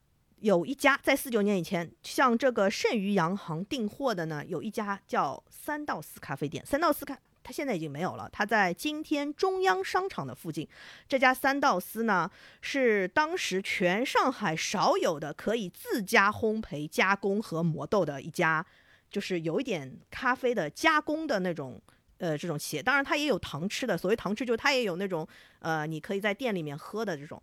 [0.42, 6.66] 有一家在四九年以前向这个盛余洋行订货的呢，有一家叫三道四咖啡店。
[6.66, 10.68] 三道四咖它现在已经没有了，它在今天中央商场的附近。
[11.08, 12.30] 这家三道四呢，
[12.62, 18.66] 是当时全上海少有的可以自家烘焙、加工和磨豆的一家，
[19.12, 21.82] 就是有一点咖啡的加工的那种。
[22.18, 23.98] 呃，这种企业，当然它也有糖吃的。
[23.98, 25.28] 所谓糖吃，就它也有那种，
[25.58, 27.42] 呃，你可以在店里面喝的这种。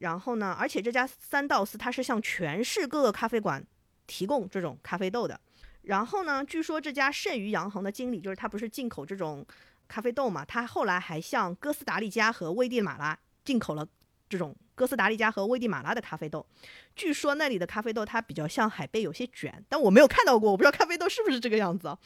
[0.00, 3.64] 然后呢，而且这家三道四，它是向全市各个咖啡馆
[4.06, 5.40] 提供这种咖啡豆的。
[5.82, 9.46] 然后呢，据说这家盛余洋行的经理，就是他不是进口这种
[9.88, 13.86] 咖啡豆嘛，他后来还向哥斯达黎加和危地马拉进口了
[14.28, 16.46] 这种哥斯达黎加和危地马拉的咖啡豆。
[16.94, 21.98] 据说那里的咖啡豆它比较像海贝，有些卷，但我没有看到过，我不知道咖啡豆是不是这个样子啊。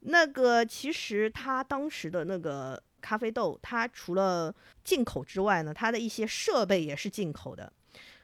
[0.00, 7.70] 那个其实他当时的那个咖啡豆，它除了进口之外呢，它的一些设备也是进口的。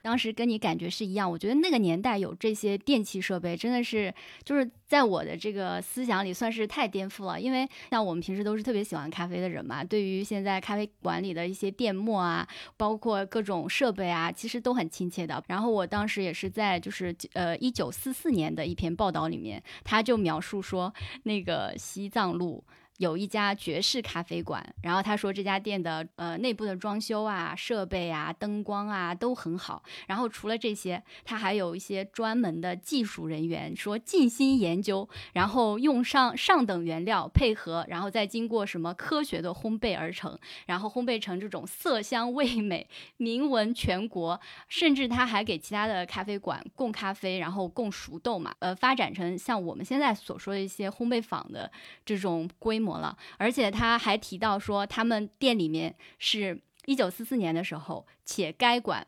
[0.01, 4.15] 当时跟你感觉是一样，我觉得那个年代有这些电器设备，真的是
[4.45, 7.39] 就是在我的这个思想里算是太颠覆了。
[7.39, 15.43] 因为像我们平时都是特别喜欢咖啡的人嘛，对于现在咖啡馆里的一些店沫啊，包括各种设备啊，其实都很亲切的。
[15.49, 22.65] 然后我当时也是在就是呃一九四四年的一篇报道里面，他就描述说那个西藏路。
[22.99, 29.83] 有一家爵士咖啡馆，然后他说这家店的呃内部的装修啊、设备啊、灯光啊都很好。
[30.07, 44.41] 然后除了这些，他还有一些专门的技术人员，说尽心研究，然后用上上等原料配合，然后再经过什么科学的烘焙而成，然后烘焙成这种色香味美、名闻全国。
[44.69, 51.71] 甚至他还给其他的咖啡馆供咖啡，然后供熟豆嘛，呃，发展成像我们现在所说的一些烘焙坊的
[52.05, 59.07] 这种规模了，而且他还提到说，他们店里面是一九四四年的时候，且该馆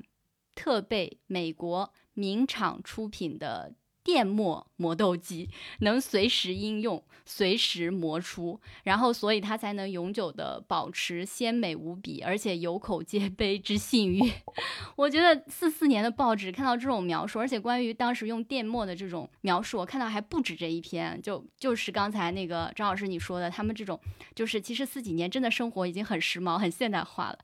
[0.55, 3.73] 特备美国名厂出品的。
[4.03, 5.49] 电磨磨豆机
[5.81, 14.33] 能随时应用，随时磨出，然后所以它才能永久的保持鲜美无比，而且有口皆碑之信誉。
[14.97, 24.01] 我觉得四四年的报纸看到这种描述，而且关于当时用电磨的这种描述，我看到还不止这一篇，就就是刚才那个张老师你说的，他们这种
[24.35, 27.39] 就是其实四几年真的生活已经很时髦、很现代化了。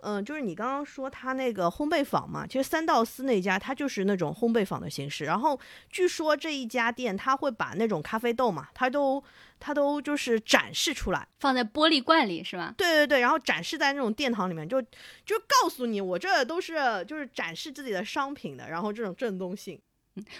[0.00, 5.24] 嗯，就是你刚刚说他那个烘焙坊嘛，其实三道丝那家他就是那种烘焙坊的形式。
[5.24, 5.58] 然后
[5.90, 9.22] 据说这一家店他会把那种咖啡豆嘛，他都
[9.60, 12.74] 他都就是展示出来，放在玻璃罐里是吧？
[12.76, 14.82] 对对对，然后展示在那种殿堂里面，就
[15.24, 16.74] 就告诉你我这都是
[17.06, 19.80] 就是展示自己的商品的，然后这种正宗性。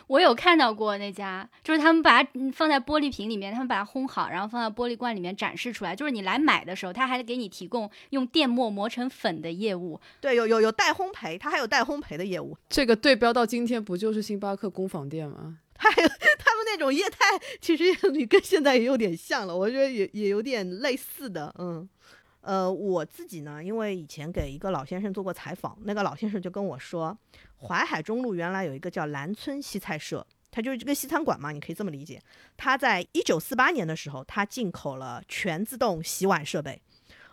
[0.07, 5.97] 我有看到过那家，就是他们把它放在玻璃瓶里面，他们把它烘好，然后放在玻璃罐里面展示出来。
[5.97, 9.99] 就是你来买的时候，他还给你提供用电磨磨成粉的业务。
[10.21, 12.57] 对，有有有带烘焙，他还有带烘焙的业务。
[12.69, 15.59] 这个对标到今天，不就是星巴克工坊店吗？
[15.79, 17.19] 还有他们那种业态，
[17.61, 21.53] 其实你跟现在也有点像了，我觉得也也有点类似的。
[21.59, 21.89] 嗯，
[22.43, 27.17] 呃，我自己呢，因为以前给一个老先生做过采访，那个老先生就跟我说。
[27.63, 32.21] 淮海中路原来有一个叫兰村西菜社，它就是这个西餐馆嘛，你可以这么理解。
[32.57, 36.81] 它在一九四八年的时候，它进口了全自动洗碗设备，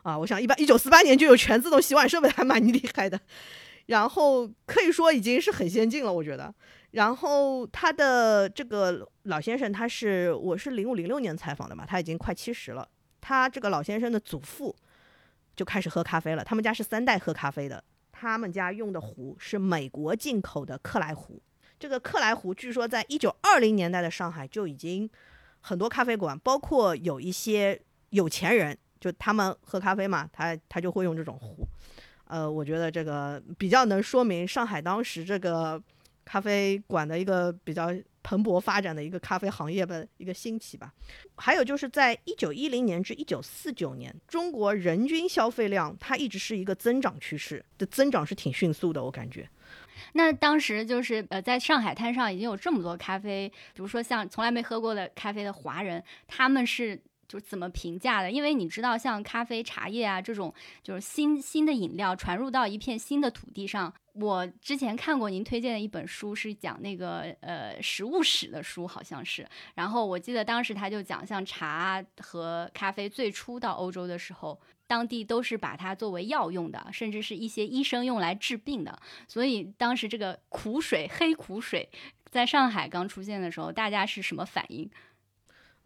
[0.04, 3.20] 啊，我想一般一九四八年就有全自动洗碗设备还蛮厉害的，
[3.88, 6.54] 然后可以说已经是很先进了，我觉得。
[6.92, 12.88] 然后他的这个老先生，他是我是零五零六年采访的嘛，他已经快七十了。
[13.22, 14.76] 他这个老先生的祖父
[15.56, 17.84] 就开始喝咖啡了，他们家是三代喝咖啡的。
[18.20, 21.42] 他们家用的壶是美国进口的克莱壶，
[21.80, 25.10] 这个克莱壶据说在一九二零年代的上海就已经
[25.62, 27.80] 很多咖啡馆，包括有一些
[28.10, 31.66] 有钱人，就他们喝咖啡嘛，他他就会用这种壶。
[32.26, 35.82] 呃，我觉得这个比较能说明上海当时这个
[36.26, 37.90] 咖啡馆的一个比较。
[38.30, 40.94] 蓬勃发展的一个咖啡行业的一个兴起吧，
[41.36, 49.50] 还有就是在一九一零年至一九四九年，中国人均消费量它一直是一个增长趋势，的增长是挺迅速的，我感觉。
[50.14, 58.30] 那当时就是呃，在上海滩上已经有这么多咖啡，比如说像从来没喝过的咖啡的华人，他们是就是怎么评价的？
[58.32, 63.94] 因为你知道，像咖啡、茶叶啊这种，就是新新的饮料传入到一片新的土地上。
[64.14, 69.48] 我之前看过您推荐的一本书，是讲那个呃食物史的书，好像是。
[69.76, 79.00] 然后我记得当时他就讲，像茶和咖啡最初到欧洲的时候，当地都是把它作为药用的，甚至是一些医生用来治病的。
[79.28, 81.88] 所以当时这个苦水、黑苦水
[82.30, 84.90] 在上海刚出现的时候，大家是什么反应？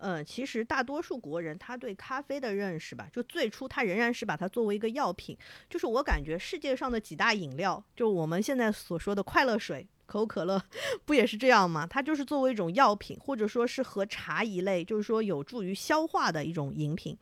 [0.05, 5.37] 嗯，其实大多数国人他对咖啡的认识吧，就最初他仍然是把它作为一个药品。
[5.69, 10.61] 就是我感觉世界上的几大饮料，就我们现在所说的快乐水、可口可乐，
[11.05, 11.87] 不也是这样吗？
[11.89, 17.17] 它就是作为一种药品，或者说是和茶一类，就是说有助于消化的一种饮品。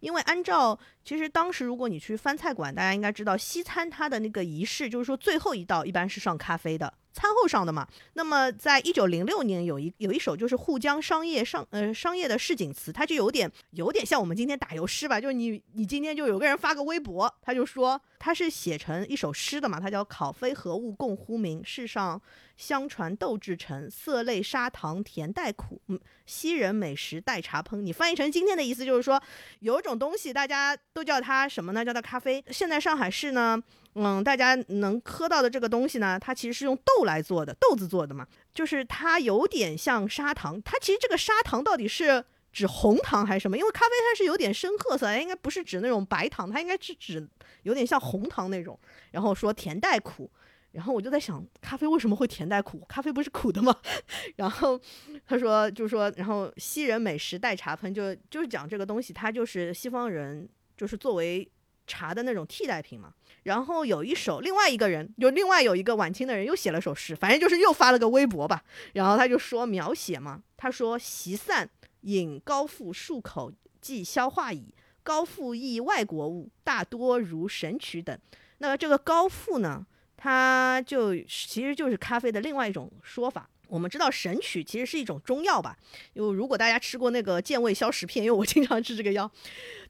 [0.00, 6.92] 因为按照其实当时如果你去翻菜馆，大家应该知道西餐它的那个仪式，就是说最后一道一般是上咖啡的。
[7.16, 22.20] 餐后上的嘛，那么在一九零六年有一有一首就是沪江商业上呃商业的市井词，它就有点有点像我们今天打油诗吧，就是你你今天就有个人发个微博，他就说他是写成一首诗的嘛，他叫考非何物共呼名，世上
[22.58, 27.80] 相传豆制成，色类砂糖甜带苦，嗯，昔人美食代茶烹。
[27.80, 29.18] 你翻译成今天的意思就是说，
[29.60, 31.82] 有一种东西大家都叫它什么呢？
[31.82, 32.44] 叫它咖啡。
[32.50, 33.62] 现在上海市呢。
[33.98, 40.60] 嗯，大家能喝到的这个东西呢，它其实是用豆来做的，豆子做的嘛，就是它有点像砂糖。
[40.60, 43.56] 它其实这个砂糖到底是指红糖还是什么？
[43.56, 47.26] 因为咖啡它是有点深褐色，应该不是指那种白糖，它应该是指
[47.62, 48.78] 有点像红糖那种。
[49.12, 50.30] 然后说甜带苦，
[50.72, 52.84] 然后我就在想，咖啡为什么会甜带苦？
[52.86, 53.74] 咖啡不是苦的吗？
[54.36, 54.78] 然后
[55.26, 61.50] 他说，就是说，然后西人美食代茶喷，就就是讲这个东西，它就是西方人就是作为。
[61.86, 63.12] 茶的那种替代品嘛，
[63.44, 71.68] 然后有一首，另外一个人就另外有一个晚清的人又写了首诗，反正就是又发了个微博吧，然后他就说描写嘛，他说席散
[72.02, 78.18] 饮高腹数口即消化矣，高腹亦外国物，大多如神曲等。
[78.58, 83.48] 那这个高腹呢，它就其实就是咖啡的另外一种说法。
[83.68, 85.76] 我们知道神曲其实是一种中药吧，
[86.14, 89.30] 因为如果大家吃过那个健胃消食片，因为我经常吃这个药，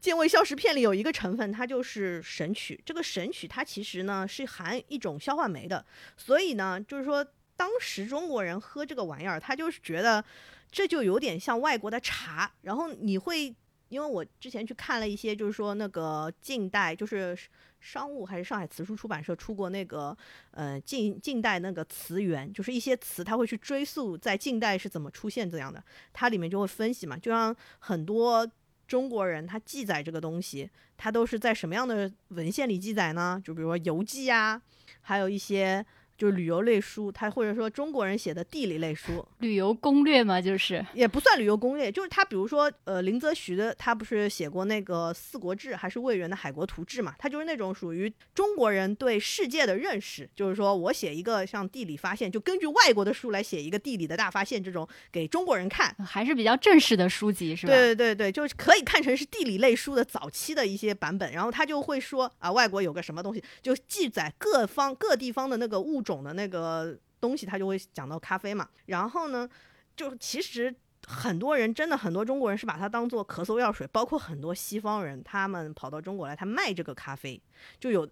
[0.00, 2.80] 健胃消食片里有一个成分，它就是神曲。
[2.84, 5.84] 这个神曲它其实呢是含一种消化酶的，
[6.16, 10.24] 所以呢就是说当时中国人喝这个玩意儿，他就是觉得
[10.70, 13.54] 这就有点像外国的茶，然后你会。
[13.88, 17.36] 因为我之前去看了一些，就是说那个近代，就是
[17.80, 20.16] 商务还是上海词书出版社出过那个，
[20.50, 28.48] 呃，近近代那个词源，就是一些词，他会去追溯在近代是怎么出现这样的，它里面就会分析嘛，就像很多
[28.88, 33.40] 中国人他记载这个东西，他都是在什么样的文献里记载呢？
[33.44, 34.60] 就比如说游记啊，
[35.00, 35.84] 还有一些。
[36.16, 57.72] 就是旅游类书，他或者说中国人写的地理类书，旅游攻略嘛，就是也不算旅游攻略，就是他比如说，呃，林则徐的他不是写过那个《四国志》还是魏源的《海国图志》嘛，他就是那种属于中国人对世界的认识，就是说我写一个像地理发现，就根据外国的书来写一个地理的大发现，这种给中国人看，还是比较正式的书籍，是吧？
[57.74, 66.02] 对对对对，就是可以看成是地理类书的早期的一些版本，然后他就会说啊，外国有个什么东西，就记载各方各地方的那个物。
[66.06, 68.66] 种的那个东西，他就会讲到咖啡嘛。
[68.86, 69.46] 然后呢，
[69.94, 70.74] 就其实
[71.06, 77.42] 很多人真的很多中国人是把它当做咳嗽药水，包括很多西方人，他们跑到中国来，他卖这个咖啡，
[77.80, 78.08] 就有。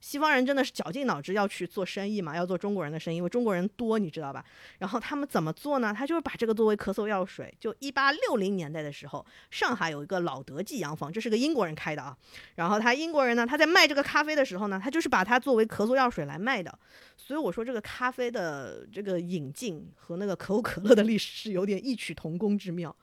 [0.00, 4.44] 西方人真的是绞尽脑汁要去做生意嘛，要做中国人的生意，因为中国人多，你知道吧？
[4.78, 5.92] 然后他们怎么做呢？
[5.96, 7.52] 他就是把这个作为咳嗽药水。
[7.58, 12.16] 就一八六零年代的时候，上海有一个老德记洋房，这是个英国人开的啊。
[12.54, 16.78] 然后他英国人呢，他在卖这个咖啡的时候呢，他就是把它作为咳嗽药水来卖的。
[17.16, 22.94] 所以我说这个咖啡的这个引进和那个可口可乐的历史是有点异曲同工之妙。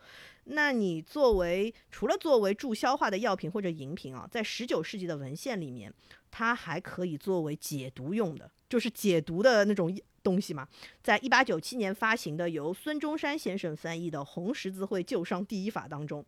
[0.45, 5.93] 那你作为除了作为助消化的药品或者饮品啊，在十九世纪的文献里面。
[6.37, 10.67] 它还可以作为解毒用的，就是解毒的那种东西嘛。
[11.01, 16.25] 在一八九七年发行的由孙中山先生翻译的《红十字会救伤第一法》当中，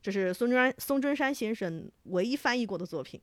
[0.00, 3.20] 这是孙中山孙中山先生唯一翻译过的作品。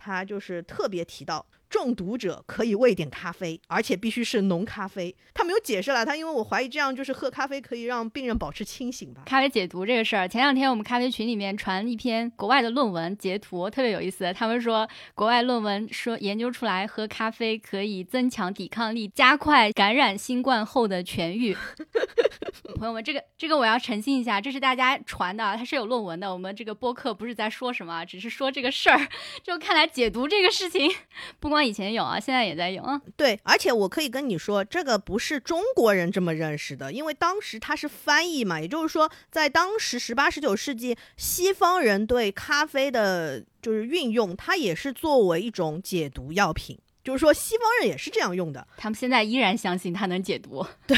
[0.00, 5.14] 他就是特别提到，中毒者可以喂点咖啡，而且必须是浓咖啡。
[5.34, 9.22] 他没有解释了，他因为我怀疑这样就是喝咖啡可以让病人保持清醒吧。
[9.26, 14.32] 咖啡解毒这个事儿，前两天我们咖啡群里面传一篇国外的论文截图，特别有意思。
[14.32, 21.54] 他们说国外论文说研究出来喝咖啡可以增强抵抗力，加快感染新冠后的痊愈。
[22.76, 26.32] 朋友们，这个这个我要澄清一下，这是大家传的，它是有论文的。
[26.32, 29.08] 我们这个播客不是在说什么，只是说这个事儿。
[29.42, 30.90] 就看来解读这个事情，
[31.40, 33.00] 不光以前有啊，现在也在有啊。
[33.16, 46.78] 对，而且我可以跟你说，这个不是中国人这么认识的，因为当时它是翻译嘛，也就是说，在当时十八十九世纪，西方人对咖啡的就是运用，它也是作为一种解毒药品。
[47.02, 48.64] 就是说，西方人也是这样用的。
[48.76, 50.64] 他们现在依然相信它能解毒。
[50.86, 50.96] 对，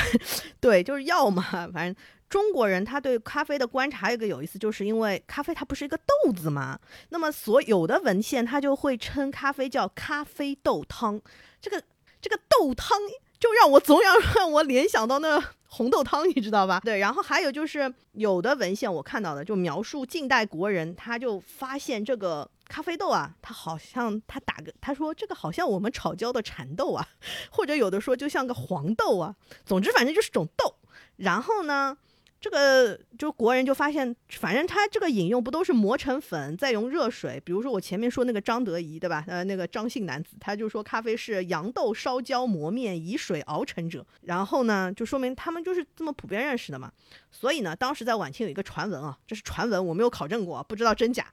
[0.60, 1.42] 对，就是药嘛。
[1.72, 1.94] 反正
[2.32, 6.80] 中国人他对咖啡的观察有一个有意思，就是因为咖啡它不是一个豆子嘛，
[7.10, 11.20] 那么所有的文献它就会称咖啡叫咖啡豆汤。
[11.60, 11.82] 这个
[12.22, 12.98] 这个豆汤
[13.38, 16.80] 就让我总要让我联想到那红豆汤， 你知道吧？
[16.82, 17.00] 对。
[17.00, 22.50] 然后还有就是有的文献我看到的就描述近代国人，他就发现这个。
[22.66, 27.06] 咖啡豆啊，它好像他打个，他说这个好像我们炒焦的蚕豆啊，
[27.50, 30.76] 或者有的说就像个黄豆啊，总之反正就是种豆。
[31.16, 31.98] 然后呢，
[32.42, 39.22] 这个就国人就发现，反正他这个饮用不都是磨成粉，再用热水，比如说我前面说那个张德仪，对吧？
[39.28, 44.04] 呃，那个张姓男子，他就说咖啡是洋豆烧焦磨面，以水熬成者。
[44.22, 46.90] 然后呢，就说明他们就是这么普遍认识的嘛。
[47.30, 51.28] 所以呢，当时在晚清有一个传闻啊，这是传闻，我没有考证过，不知道真假。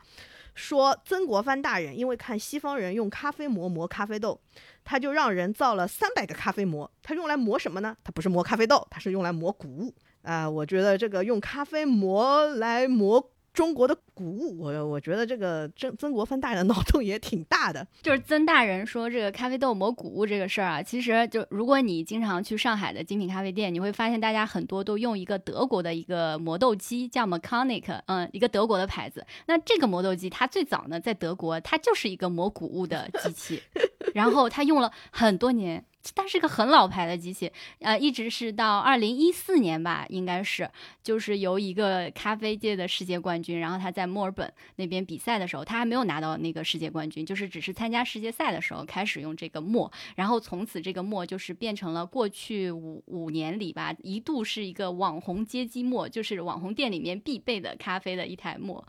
[0.53, 4.39] 说曾国藩大人因为看西方人用咖啡磨磨咖啡豆，
[4.83, 6.91] 他就让人造了三百个咖啡磨。
[7.01, 7.97] 他用来磨什么呢？
[8.03, 10.49] 他不是磨咖啡豆，他是用来磨谷物啊。
[10.49, 13.31] 我觉得这个用咖啡磨来磨。
[13.51, 17.85] 中国的谷物，我我觉得这个曾曾国藩大人 脑洞也挺大的。
[18.01, 29.25] 就是曾大人说这个咖啡豆磨谷物这个事儿啊，其实就如果你经常去上海的精品咖啡店，你会发现大家很多都用一个德国的一个磨豆机，叫 Mechanic，嗯，一个德国的牌子。
[29.47, 33.63] 那这个磨豆机它最早呢在德国，它就是一个磨谷物的机器，
[34.13, 35.83] 然后它用了很多年。
[36.15, 40.69] 它是个很老牌的机器，呃，一直是到二零一四年吧，应该是，
[41.03, 58.83] 就是由一个咖啡界的世界冠军，然后他在墨尔本那边比赛的时候，他还没有拿到那个世界冠军，就是只是参加世界赛的时候开始用这个墨，然后从此这个墨就是变成了过去五五年里吧，一度是一个网红街机墨，就是网红店里面必备的咖啡的一台墨，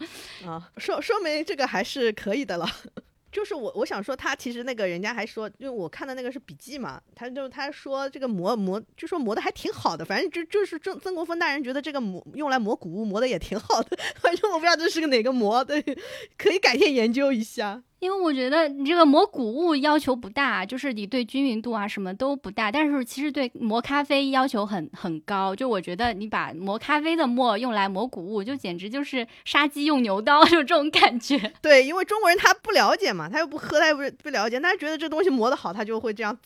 [0.47, 2.67] 啊，说说明这个还是可以的了。
[3.33, 15.81] 就是我，我想说，他其实那个人家还说，因为我看的那个是笔记嘛，他就他说这个磨磨，就说磨的还挺好的，反正就就是曾曾国藩大人觉得这个磨用来磨古物磨的也挺好的， 反正我不知道这是个哪个磨，对，
[16.37, 17.83] 可以改天研究一下。
[18.01, 25.55] 因为我觉得你这个磨谷物要求不大，就是你对均匀度啊什么都不大，但是其实对磨咖啡要求很很高。
[25.55, 31.53] 就我觉得你把磨咖啡的磨用来磨谷物，就简直就是杀鸡用牛刀， 就这种感觉。
[31.61, 36.37] 对，因为中国人他不了解嘛，他又不喝，他又不不了解，他觉得这东西磨得好，他就会这样。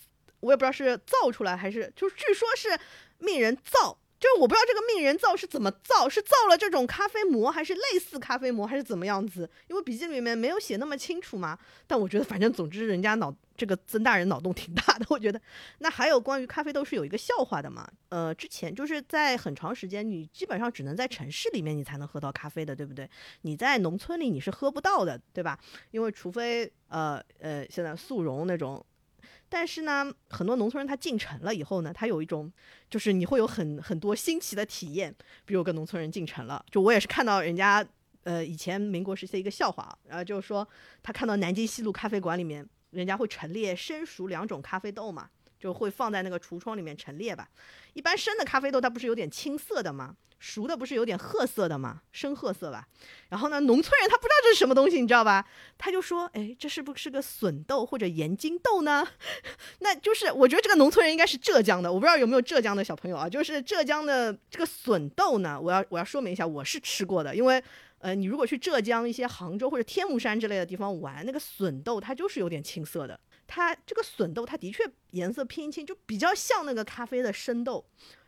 [0.40, 2.76] 我也不知道是造出来还是，就据说是
[3.18, 3.96] 命人造。
[4.24, 9.46] 就是我不知道这个命人造是怎么造，是造了这种咖啡膜，还是类似咖啡膜，还是怎么样子？
[9.68, 11.58] 因为笔记里面没有写那么清楚嘛。
[11.86, 15.04] 但我觉得，反正总之，人家脑这个曾大人脑洞挺大的。
[15.10, 15.38] 我觉得，
[15.80, 17.86] 那还有关于咖啡豆是有一个笑话的嘛？
[18.08, 23.06] 呃，之前就是在很长时间，你基本上只能在城市里面你才能喝到咖啡的，对不对？
[23.42, 25.58] 你在农村里你是喝不到的，对吧？
[25.90, 28.82] 因为除非呃呃，现在速溶那种。
[29.54, 32.52] 但是呢，很多农村人他进城了以后呢，他有一种，
[32.90, 35.14] 就是你会有很很多新奇的体验。
[35.44, 37.86] 比如跟农村人进城了，就我也是看到人家，
[38.24, 40.68] 呃，以前民国时期一个笑话，然后就是说
[41.04, 45.30] 他看到南京西路咖啡馆里面，人家会陈列生熟两种咖啡豆嘛，
[45.64, 47.48] 就会放在那个橱窗里面陈列吧。
[47.94, 50.14] 一般生的咖啡豆它不是有点青色的吗？
[50.38, 52.02] 熟的不是有点褐色的吗？
[52.12, 52.86] 深褐色吧。
[53.30, 55.42] 然后呢，农村人他不知道这是什么东西，你知道吧？
[55.78, 59.06] 他就说：“哎，这是不是个笋豆或者盐津豆呢？”
[59.80, 63.26] 那就是我觉得这个农村人应该是浙江的，我不知道有没有浙江的小朋友啊。
[63.26, 67.34] 就是浙江的这个笋豆呢，我要我要说明一下，我是吃过的。
[67.34, 67.62] 因为
[68.00, 73.18] 呃，你如果去浙江一些杭州或者天目山之类的地方玩，那个笋豆它就是有点青色的。
[73.46, 77.84] 它这个笋豆它的确颜色偏青，就比较像那个咖啡的生豆。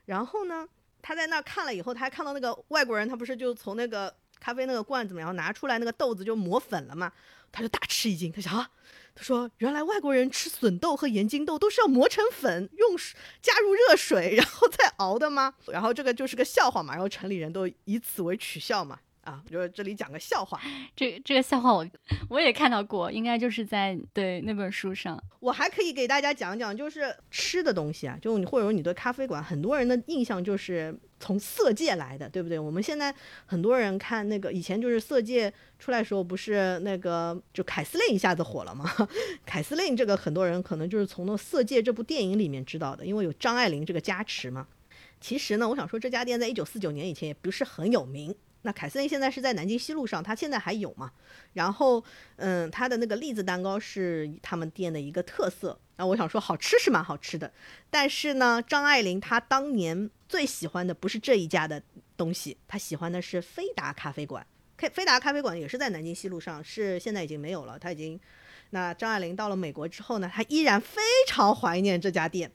[0.07, 0.69] 然后呢？
[1.03, 7.13] 他在那儿看了以后，他还看到那个外国人，他不是就从那个咖啡那个罐子里面拿出来那个豆子就磨粉了嘛？
[7.53, 8.69] 他就大吃一惊，他想啊，
[9.15, 12.97] 他说原来外国人吃笋豆和盐津豆都是要磨成粉，用
[13.41, 15.55] 加入热水然后再熬的吗？
[15.69, 18.99] 然后这个就是个笑话嘛，然后城里人都以此为取笑嘛。
[19.27, 20.61] 啊，就这里讲个笑话。
[20.95, 21.85] 这这个笑话我
[22.31, 25.21] 我也看到过，应该就是在对那本书上。
[25.41, 32.57] 我还可以给大家讲讲，就是吃的东西啊，就你或者说你对咖啡馆，很多人的印象就是从色戒来的，对不对？
[32.57, 33.13] 我们现在
[33.47, 38.89] 很多人看那个以前就是色戒出来时候，不是那个就凯司令一下子火了吗？
[39.45, 44.69] 凯司令这个很多人可能就是从那色戒这部电影里面知道的，因为有张爱玲这个加持嘛。
[45.19, 48.35] 其实呢，我想说这家店在一九四九年以前也不是很有名。
[48.63, 51.13] 那凯瑟琳现在是在南京西路上，它现在还有嘛？
[51.53, 52.03] 然后，
[52.37, 55.79] 嗯，它的那个栗子蛋糕是他们店的一个特色。
[55.99, 57.51] 那我想说，好吃是蛮好吃的，
[57.89, 61.81] 但是呢，张爱玲她当年最喜欢的不是这一家的
[62.17, 64.45] 东西，她喜欢的是飞达咖啡馆。
[64.77, 67.79] 飞飞达咖啡馆也是在南京西路上，是现在已经没有了。
[67.79, 68.21] 她已经，
[68.71, 72.51] 那张爱玲到了美国之后呢，她依然非常怀念这家店。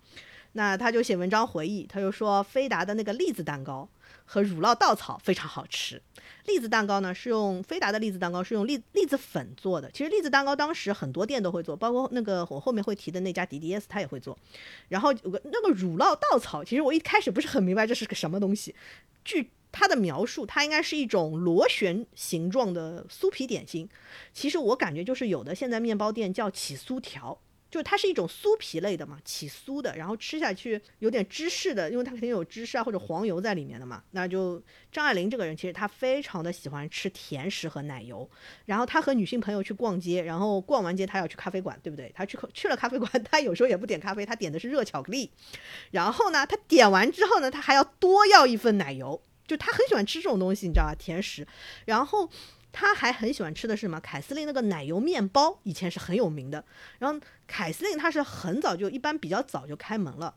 [0.51, 3.89] 那她就写文章回忆，她就说飞达的那个栗子蛋糕。
[4.31, 6.01] 和乳酪稻草非常好吃。
[6.45, 9.91] 栗子蛋糕呢是用飞达的栗子蛋糕是用栗栗子粉做的。
[9.91, 14.37] 其实栗子蛋糕当时很多店都会做，包括那个我后面会提的那家 DDS 他也会做。
[14.87, 18.73] 然后有个那个乳酪稻草，其实我一开始不是很明白这是个什么东西。
[19.25, 23.89] 据他的描述，它应该是一种螺旋形状的酥皮点心。
[24.31, 27.37] 其实我感觉就是有的现在面包店叫起酥条。
[27.71, 34.03] 就它是一种酥皮类的嘛，起酥的，然后吃下去有点芝士的，因为它肯定有芝士啊或者黄油在里面的嘛。
[34.11, 34.61] 那就
[34.91, 38.29] 张爱玲这个人，其实她非常的喜欢吃甜食和奶油。
[38.65, 42.11] 然后她和女性朋友去逛街，然后逛完街她要去咖啡馆，对不对？
[42.13, 45.31] 她去去了咖啡馆，她有时候也不点咖啡，她点的是热巧克力。
[45.91, 50.93] 然后呢，她点完之后呢，她还要多要一份奶油，就她很喜欢吃这种东西，你知道吧？
[50.93, 51.47] 甜食。
[51.85, 52.29] 然后。
[52.71, 53.99] 他还很喜欢吃的是什么？
[53.99, 56.63] 凯司令那个奶油面包以前是很有名的。
[56.99, 60.33] 然后凯司令他是很早就一般比较早就开门了，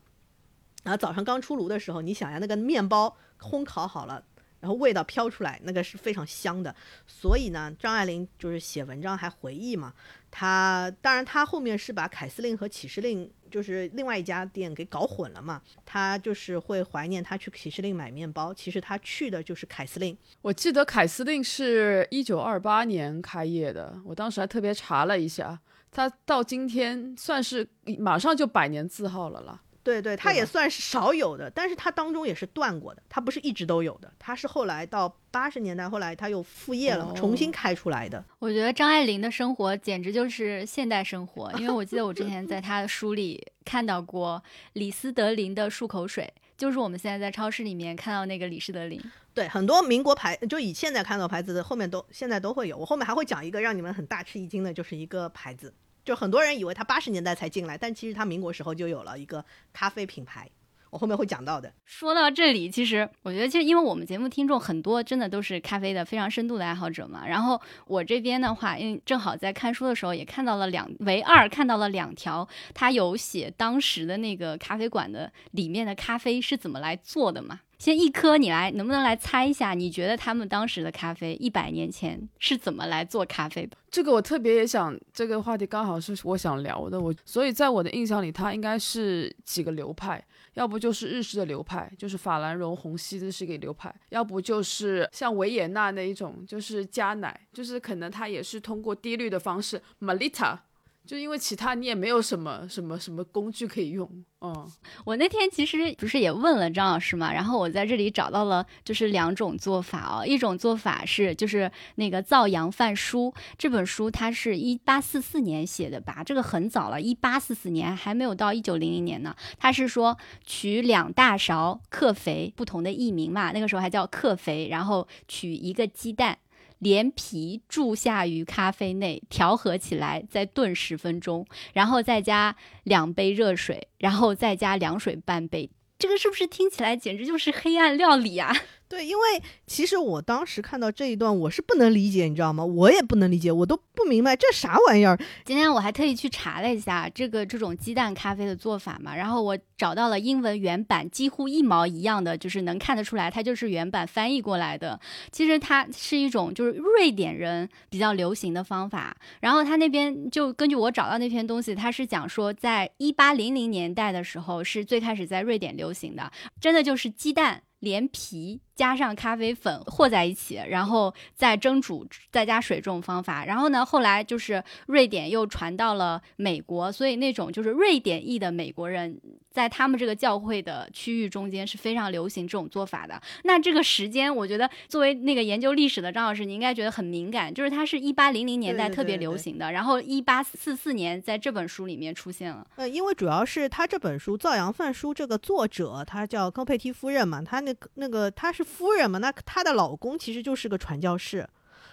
[0.83, 4.23] 然后早上刚出炉的时候，你想呀，那个面包烘烤好了，
[4.59, 6.75] 然后味道飘出来，那个是非常香的。
[7.07, 9.93] 所以呢，张爱玲就是写文章还回忆嘛。
[10.37, 15.61] 他当然，他后面是把凯司令和启示令就是另外一家店给搞混了嘛。
[15.85, 20.17] 他就是会怀念他去启示令买面包，其实他去的就是凯司令。
[20.41, 25.57] 我记得凯司令是一九二八年开业的，我当时还特别查了一下，
[25.89, 27.65] 他到今天算是
[27.97, 29.61] 马上就百年字号了啦。
[29.85, 38.25] 对对，它也算是少有的，但是它当中也是断过的，它不是一直都有的，它是后来到八十年代，后来它又复业了，重新开出来的。
[38.39, 48.99] 我觉得张爱玲的生活简直就是现代生活，因为我记得我之前在她的书里看到过李斯德林的漱口水，就是我们现在在超市里面看到那个李斯德林。
[49.35, 55.71] 对，很多民国牌，就以现在看到牌子的后面都现在都会有，我后面还会讲一个让你们很大吃一惊的，就是一个牌子。
[56.05, 59.43] 就很多人以为他八十年代才进来，但其实他民国时候就有了一个
[59.73, 60.47] 咖啡品牌，
[60.91, 61.73] 我后面会讲到的。
[61.83, 67.27] 说到这里，其实我觉得，其实因为我们节目听众很多，真的都是咖啡的非常深度的爱好者嘛。
[67.27, 77.61] 然后我这边的话，因为正好在看书的时候也看到了两唯二看到了两条，他有写当时的那个咖啡馆的里面的咖啡是怎么来做的嘛。
[77.77, 79.73] 先一颗，你来能不能来猜一下？
[79.73, 83.77] 你觉得他们当时的咖啡一百年前是怎么来做咖啡的？
[83.91, 86.99] 这个我特别也想，这个话题刚好是我想聊的。
[86.99, 90.23] 我所以在我的印象里，它应该是几个流派，
[90.53, 100.57] 要不就是日式的流派，就是法兰绒虹吸这是一个流派；要不就是像维也纳那一种，就是加奶，就是可能它也是通过滴滤的方式，Malita。
[101.05, 104.09] 就因为其他你也没有什么什么什么工具可以用，
[104.41, 104.71] 嗯，
[105.05, 119.35] 我那天其实不是也问了张老师嘛，然后我在这里找到了就是两种做法哦，一种做法是就是那个《造洋饭书》这本书，它是一八四四年写的吧，这个很早了，一八四四年还没有到一九零零年呢。
[119.59, 126.37] 他是说取两大勺克肥，不同的译名嘛，那个时候还叫克肥，然后取一个鸡蛋。
[126.85, 135.71] 连皮注下于咖啡内，调和起来，再炖十分钟，然后再加两杯热水，然后再加凉水半杯。
[135.97, 138.55] 这个是不是听起来简直就是黑暗料理啊？
[138.87, 139.23] 对，因为
[139.65, 142.63] 其实我当时看到这一段，我是不能理解，你知道吗？
[142.63, 145.17] 我也不能理解，我都不明白这啥玩意儿。
[145.43, 154.99] 今天我还特意去查了一下这个这种鸡蛋咖啡的做法嘛，然后我找到了英文原版，几乎一毛一样的，就是能看得出来，它就是原版翻译过来的。
[155.31, 166.31] 其实它是一种就是瑞典人比较流行的方法，然后他那边就根据我找到那篇东西，他是讲说，在一八零零年代的时候是最开始在瑞典流行的，
[166.61, 167.63] 真的就是鸡蛋。
[167.81, 173.45] 连皮加上咖啡粉和在一起，然后再蒸煮，再加水这种方法。
[173.45, 179.19] 然后呢，后来就是瑞典又传到了美国，所以那种就是瑞典裔的美国人。
[179.55, 183.21] 在他们这个教会的区域中间是非常流行这种做法的。
[183.45, 187.53] 那这个时间，我觉得作为那个研究历史的张老师，你应该觉得很敏感。
[187.53, 192.67] 就是它是一八零零年代特别流行的，然后一八四四年在这本书里面出现了。
[192.75, 201.47] 呃，因为主要是他这本书《造洋饭书》这个作者，他叫高佩蒂夫人嘛，他那个那个他是夫人嘛，那她的老公其实就是个传教士。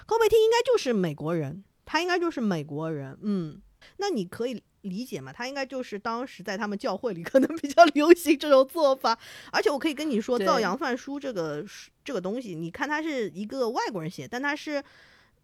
[0.05, 3.63] 高贝汀应该就是美国人，他应该就是美国人，嗯。
[3.99, 5.33] 那你可以理解嘛？
[5.33, 9.17] 他应该就是当时在他们教会里可能比较流行这种做法。
[9.53, 11.65] 而且我可以跟你说，《造洋饭书》这个
[12.05, 14.83] 这个东西，你看他是一个外国人写，但他是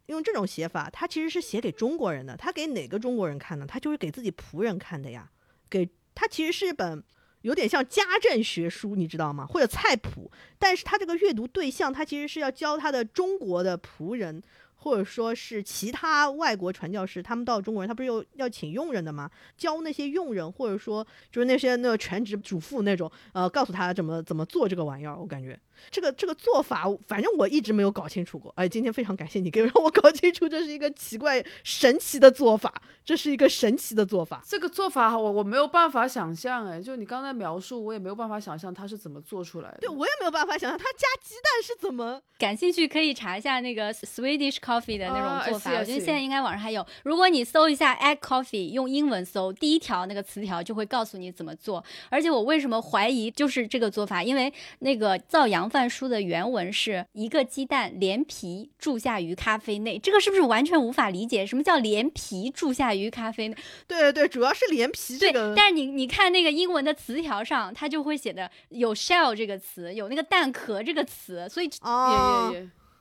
[0.07, 2.37] 用这种写法，他其实是写给中国人的。
[2.37, 3.66] 他给哪个中国人看呢？
[3.66, 5.31] 他就是给自己仆人看的呀。
[5.68, 7.03] 给他其实是本。
[7.43, 9.47] 有点像家政学书，你知道吗？
[9.47, 14.43] 或者菜谱，但是他这个阅读对象，他其实是要教他的中国的仆人，
[14.76, 19.30] 或者说是其他外国传教士，他们到中国人，他不是又要请佣人的吗？
[19.57, 25.59] 教那些佣人，或者说就是那些那个全职主妇那种，呃，告诉他怎么怎么做这个玩意儿，我感觉。
[25.91, 28.53] 这个这个做法，反正我一直没有搞清楚过。
[28.57, 32.72] 哎，今天非常感谢你，给 让我搞清楚，这是一个奇怪神奇的做法，
[33.05, 34.43] 这是一个神奇的做法。
[34.47, 39.79] 这个做法，我我没有办法想象，哎，就你刚才描述，我也没有办法想象它是怎么做出来的。
[39.81, 42.20] 对我也没有办法想象，它加鸡蛋是怎么。
[42.39, 46.87] 感兴趣可以查一下那个 Swedish Coffee 的那种做法，我觉得现在应该网上还有。
[47.03, 51.85] 如果你搜一下 egg coffee，用英文搜，第一条那个词条就会告诉你怎么做。
[52.09, 54.22] 而且我为什么怀疑就是这个做法？
[54.22, 61.45] 因为那个造洋饭书的原文是一个鸡蛋连皮注下于咖啡内，这个是不是完全无法理解？
[61.45, 63.57] 什么叫连皮注下于咖啡内？
[63.87, 65.53] 对对对，主要是连皮这个。
[65.55, 72.51] 但是你你看那个英文的词条上，它就会写的有 shell 这个词，有那个蛋壳这个词，所以哦。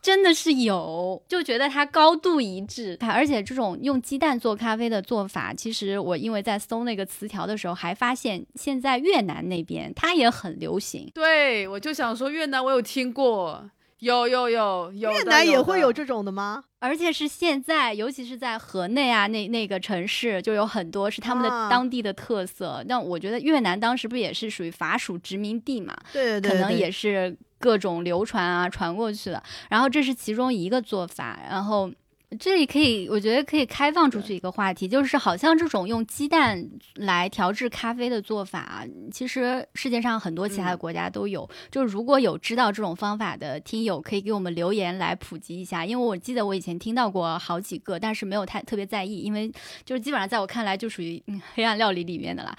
[0.07, 2.95] 真的是有，就觉得它高度一致。
[2.95, 11.11] 它而且这种用鸡蛋做咖啡的做法，其实我因为在搜那个词条的时候，还发现现在越南那边它也很流行。
[11.13, 13.69] 对，我就想说越南我有听过，
[13.99, 15.11] 有有有有。
[15.11, 16.63] 越南也会有这种的吗？
[16.79, 22.83] 而且是现在，尤其是在河内啊那那个城市，就有很多是他们的当地的特色。
[22.87, 25.95] 那我觉得越南当时不也是属于法属殖民地嘛？
[26.13, 27.35] 对对对，可能也是。
[27.59, 29.41] 各种流传啊，传过去的。
[29.67, 31.39] 然后这是其中一个做法。
[31.49, 31.91] 然后
[32.37, 36.61] 这里可以，我觉得可以开放出去一个话题，就是好像这种用鸡蛋
[36.95, 41.49] 来调制咖啡的做法，其实世界上很多其他的国家都有。
[41.71, 45.85] 就是如果有知道这种方法的听友，可以给我们留言来普及一下。
[45.85, 49.49] 因为我记得我以前听到过好几个，但是没有太特别在意，因为
[49.85, 51.23] 就是基本上在我看来就属于
[51.53, 52.53] 黑暗料理里面的啦。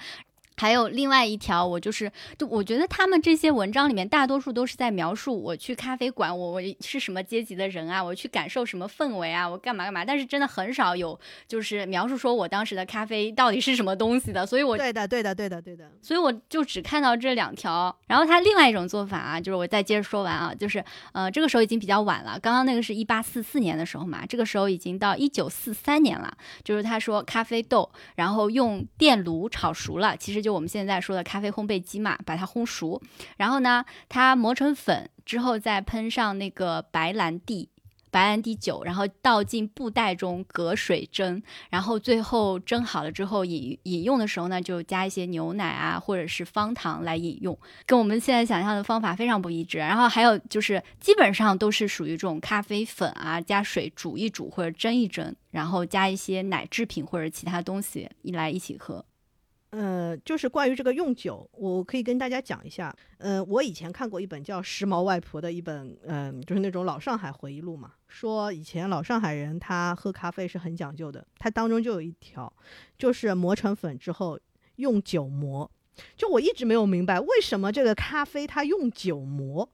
[0.59, 10.03] 还有另外一条，我就是，就我觉得他们这些文章里面，大多数都是在描述我去咖啡馆，我我是什么阶级的人啊，我去感受什么氛围啊，我干嘛干嘛。
[10.03, 14.45] 但是真的很少有就是描述说我当时的咖啡到底是什么东西的。
[14.45, 15.89] 所以我对的，对的，对的，对的。
[16.01, 17.97] 所以我就只看到这两条。
[18.07, 20.83] 然后他另外一种做法啊，就是我再接着说完啊，就是
[21.13, 22.37] 呃，这个时候已经比较晚了。
[22.37, 26.37] 刚刚那个是一八四四年的时候嘛，这个时候已经到一九四三年了。
[26.65, 30.48] 就是他说咖啡豆，然后用电炉炒熟了，其实就。
[30.49, 32.99] 就我们现在说的咖啡烘焙机嘛，把它烘熟，
[33.37, 37.69] 然后呢，它磨成粉之后，再喷上那个白兰地、
[38.09, 41.39] 白兰地酒，然后倒进布袋中隔水蒸，
[41.69, 49.77] 然后最后蒸好了之后饮饮用的时候呢，就加一些牛奶啊，或者是方糖来饮用，跟我们现在想象的方法非常不一致。
[49.77, 59.05] 然后还有就是，基本上都是属于这种咖啡粉啊，加水煮一煮或者蒸一蒸，然后加一些奶制品或者其他东西一来一起喝。
[59.71, 62.91] 呃，就是关于这个用酒，我可以跟大家讲一下。
[63.19, 72.51] 呃，我以前看过一本叫《时髦外婆》的一本，嗯，就是那种老上海回忆录嘛，说以前老上海人他喝咖啡是很讲究的，它当中就有一条，
[72.97, 74.39] 就是磨成粉之后
[74.77, 75.69] 用酒磨。
[76.15, 79.69] 就我一直没有明白，为什么这个咖啡它用酒磨，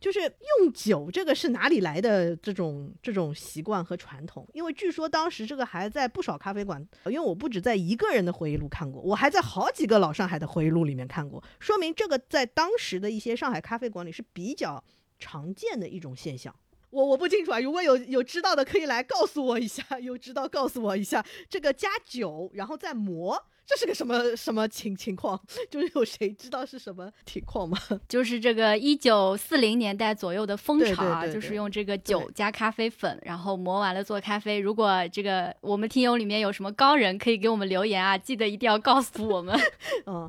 [0.00, 4.48] 就是用酒这个是哪里来的这种这种习惯和传统？
[4.54, 14.82] 因为据说当时这个还在不少咖啡馆，因为我不止在一个人的回忆录看过，我还在好几个老上海的回忆录里面看过，说明这个在当时的一些上海咖啡馆里是比较
[15.18, 16.54] 常见的一种现象。
[16.88, 23.46] 我我不清楚啊，如果有有知道的可以来告诉我一下，有知道告诉我一下，这个加酒然后再磨。
[23.70, 25.40] 这是个什么什么情情况？
[25.70, 27.78] 就是有谁知道是什么情况吗？
[28.08, 34.58] 就是这个一九四零年代左右的风潮啊，就是用这个酒加咖啡粉，然后磨完了做咖啡。
[34.58, 39.56] 如果这个我们听友里面有什么高人，可以给我们留言啊，记得一定要告诉我们。
[40.06, 40.28] 嗯。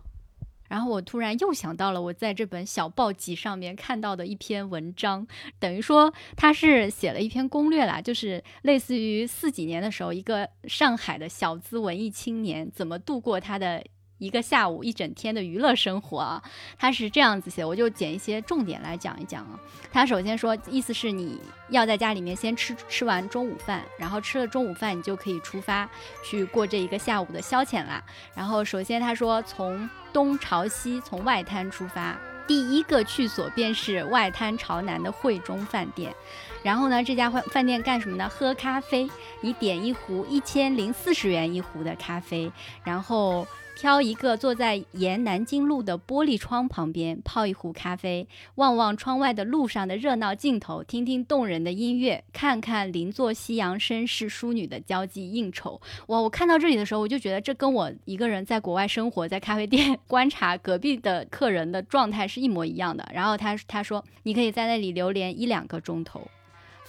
[0.72, 5.28] 然后我突然又想到了我在这本小报集上面看到的一篇文章，
[5.60, 13.84] 等于说他是写了一篇攻略啦，就是类似于四几年的时候，一个上海的小资文艺青年怎么度过他的。
[14.22, 16.42] 一个下午一整天的娱乐生活啊，
[16.78, 19.60] 他是这样子写，我就捡一些重点来讲一讲啊。
[19.92, 25.90] 他首先说，意思是你要在家里面先吃吃完中午饭，然后吃了中午饭，你就可以出发
[26.24, 28.04] 去过这一个下午的消遣啦。
[28.36, 32.16] 然后首先他说，从东朝西，从外滩出发，
[32.48, 36.14] 第一个去所便是外滩朝南的汇中饭店。
[36.62, 38.30] 然后呢，这家饭饭店干什么呢？
[38.30, 39.10] 喝咖啡，
[39.42, 42.52] 你点一壶一千零四十元一壶的咖啡，
[42.84, 43.48] 然后
[43.82, 55.82] 挑一个坐在沿南京路的玻璃窗旁边泡一壶咖啡，望望窗外的路上的热闹镜头，听听动人的音乐，看看邻座西洋绅士淑女的交际应酬。
[56.10, 56.22] 哇！
[56.22, 63.04] 我看到这里的时候，我就觉得这跟我一个人在国外生活在咖啡店 观察隔壁的客人的状态是一模一样的。
[63.12, 66.22] 然后他他说，你可以在那里流连一两个钟头。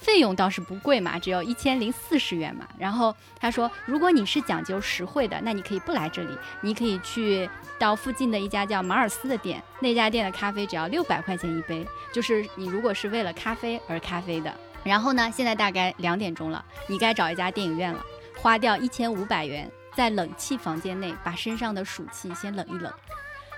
[0.03, 2.67] 费用倒是不贵嘛，只有一千零四十元嘛。
[2.77, 7.49] 然后他说，如果你是讲究实惠的，那你可以不来这里，你可以去
[7.79, 14.53] 到附近的一家叫马尔斯的店，那家店的咖啡只要六百块钱一杯，就是你如果是为了咖啡而咖啡的。
[14.83, 22.93] 然后呢，现在大概两点钟了，你该找一家电影院了，花掉一千五百元，在冷气房间内把身上的暑气先冷一冷。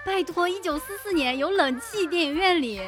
[0.06, 2.80] 拜托，一九四四年有冷气电影院里。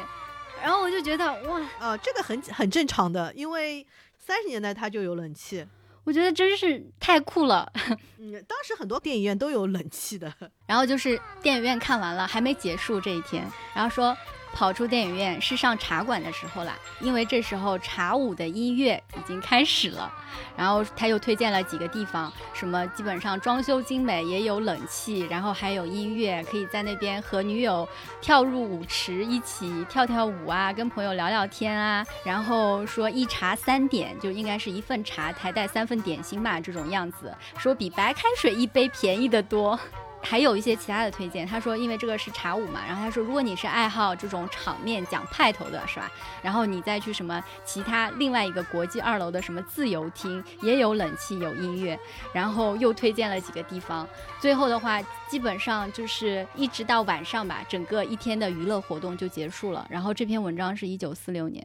[0.62, 3.86] 然后我就觉得哇，呃，这个很很正常的，因为
[4.18, 5.66] 三十年代它就有冷气，
[6.04, 7.70] 我觉得真是太酷了。
[8.18, 10.32] 嗯，当时很多电影院都有冷气的。
[10.66, 14.16] 然后就是电影院看完了还没结束这一天，然后说。
[14.52, 20.12] 跑出电影院是上茶馆的时候啦，因为这时候茶舞的音乐已经开始了。
[20.56, 27.88] 然后他又推荐了几个地方，什么基本上装修精美，也有冷气，然后还有音乐，可以在那边和女友
[28.20, 32.04] 跳入舞池，一起跳跳舞啊，跟朋友聊聊天啊。
[32.24, 39.78] 然后说一茶三点，就应该是一份茶还带三份点心吧，这种样子，说比白开水一杯便宜的多。
[40.20, 46.10] 还有一些其他的推荐，他说，因为这个是茶舞嘛，然后他说，如果你是爱好这种场面讲派头的，是吧？
[46.42, 51.98] 然后你再去什么其他另外一个国际二楼的什么自由厅，也有冷气有音乐，
[52.32, 54.06] 然后又推荐了几个地方。
[54.40, 59.86] 最后的话，基本上就是一直到晚上吧，整个一天的娱乐活动就结束了。
[59.88, 61.64] 然后这篇文章是一九四六年。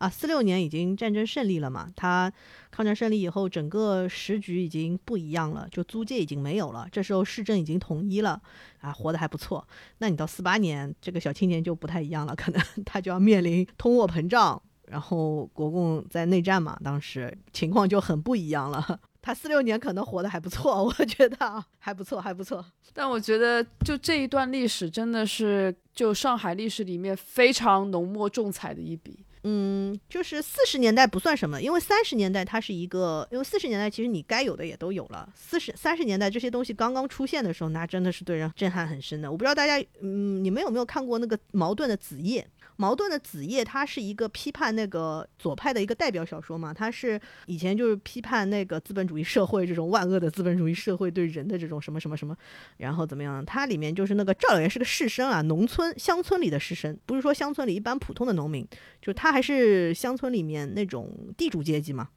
[0.00, 1.86] 啊，四六年已经战争胜利了嘛？
[1.94, 2.32] 他
[2.70, 6.88] 抗战胜利以后，整个时局已经不一样了，就租界已经没有了。
[6.90, 8.40] 这时候市政已经统一了，
[8.80, 9.62] 啊，活得还不错。
[9.98, 19.00] 那你到四八年，这个小青年就不太一样了，可能他就要面临通货膨胀，然后国共在内战嘛，当时情况就很不一样了。
[19.20, 22.64] 他四六年可能活得还不错， 我觉得还不错，还不错。
[22.94, 29.22] 但我觉得就这一段历史真的是就上海历史里面非常浓墨重彩的一笔。
[29.42, 35.28] 嗯，就是四十年代不算什么，因为三十年代它是一个，因为四十年代其实你该有的也都有了。
[35.34, 39.30] 四十三十年代这些东西刚刚出现的时候，那真的是对人震撼很深的。
[39.30, 42.46] 我不知道大家，嗯，你们有没有看过那个矛盾的《子夜》？
[42.80, 52.34] 茅盾的《子夜》它是一个批判那个左派的一个代表小说嘛，它是以前就是批判那个资本主义社会这种万恶的资本主义社会对人的这种什么什么什么，
[52.78, 53.44] 然后怎么样？
[53.44, 58.66] 它里面就是那个赵老爷是个士绅啊，农村乡村里的士绅，不是说乡村里一般普通的农民，
[59.02, 62.08] 就他还是乡村里面那种地主阶级嘛。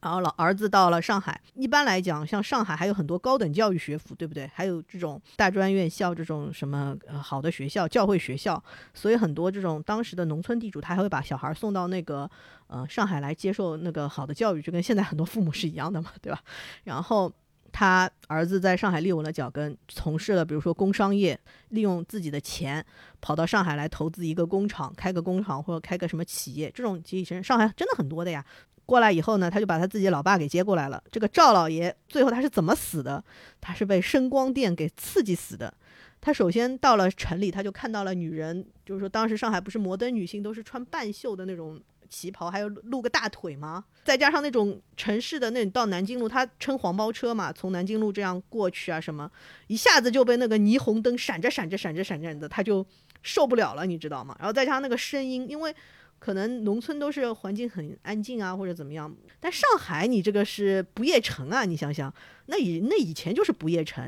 [0.00, 4.46] 然后老儿子到了上海，一般来讲，像上海还有很多高等教育学府，对不对？
[4.54, 8.62] 还有这种大专院校，这种什么呃好的学校，教会学校，
[8.94, 12.30] 所以很多这种当时的农村地主，他还会把小孩送到那个
[12.68, 16.40] 呃上海来接受那个好的教育，就跟现在很多父母是一样的嘛，对吧？
[16.84, 17.32] 然后
[17.78, 22.82] 他儿子在上海立稳了脚跟，从事了比如说工商业，利用自己的钱
[23.20, 28.42] 跑到上海来投资一个工厂，开个工厂或者开个什么企业，这种其实上海真的很多的呀。
[28.86, 31.04] 过来以后呢，他就把他自己老爸给接过来了。
[31.10, 33.22] 这个赵老爷最后他是怎么死的？
[33.60, 35.74] 他是被声光电给刺激死的。
[36.18, 41.78] 他首先到了城里，他就看到了女人，就是说当时上海不是摩登女性都是穿半袖的那种
[42.08, 43.84] 旗袍，还有露个大腿吗？
[44.04, 49.30] 再加上那种城市的那到南京路，他乘黄包车嘛，从南京路这样过去啊什么，
[49.66, 52.86] 一下子就被那个霓虹灯闪着闪着闪着闪着的，他就
[53.22, 54.36] 受不了了，你知道吗？
[54.38, 55.74] 然后再加上那个声音，因为。
[56.18, 59.14] 可能农村都是环境很安静啊，或者怎么样。
[59.38, 62.12] 但上海你这个是不夜城啊，你想想，
[62.46, 64.02] 那以那以前就是不夜城。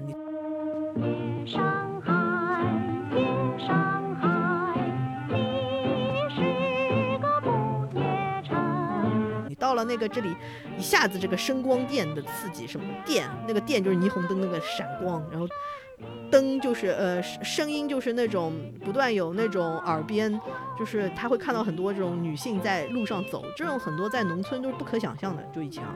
[1.47, 2.11] 上海，
[3.59, 3.98] 上
[9.89, 10.37] 那个这里，
[10.79, 13.29] 一下子这个声光电的刺激，什么电？
[13.49, 15.49] 那个电就是霓虹灯那个闪光，然后。
[16.31, 20.41] 灯就是呃声音就是那种不断有那种耳边，
[20.79, 25.93] 就是他会看到很多这种女性在路上走，这种很多在农村都是不可想象的，就以前啊。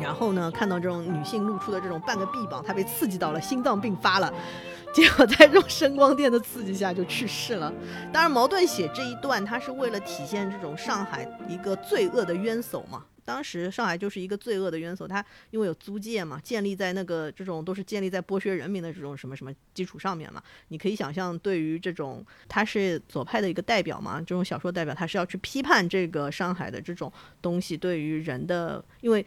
[0.00, 4.32] 然后呢，看到这种女性露出的这种半个臂膀，她被刺激到了，心脏病发了，
[4.94, 7.72] 结果在这种声光电的刺激下就去世了。
[8.12, 13.04] 当然，茅盾写这一段，他是为了体现这种上海一个罪恶的冤首嘛。
[13.24, 20.42] 当时上海就是一个罪恶的渊所，它因为有租界嘛，建立在那个这种都是建立在剥削人民的这种什么什么基础上面嘛。
[20.68, 29.24] 你可以想象，对于这种他是左派的一个代表嘛，这种小说代表，他是要去批判这个上海的这种东西对于人的，因为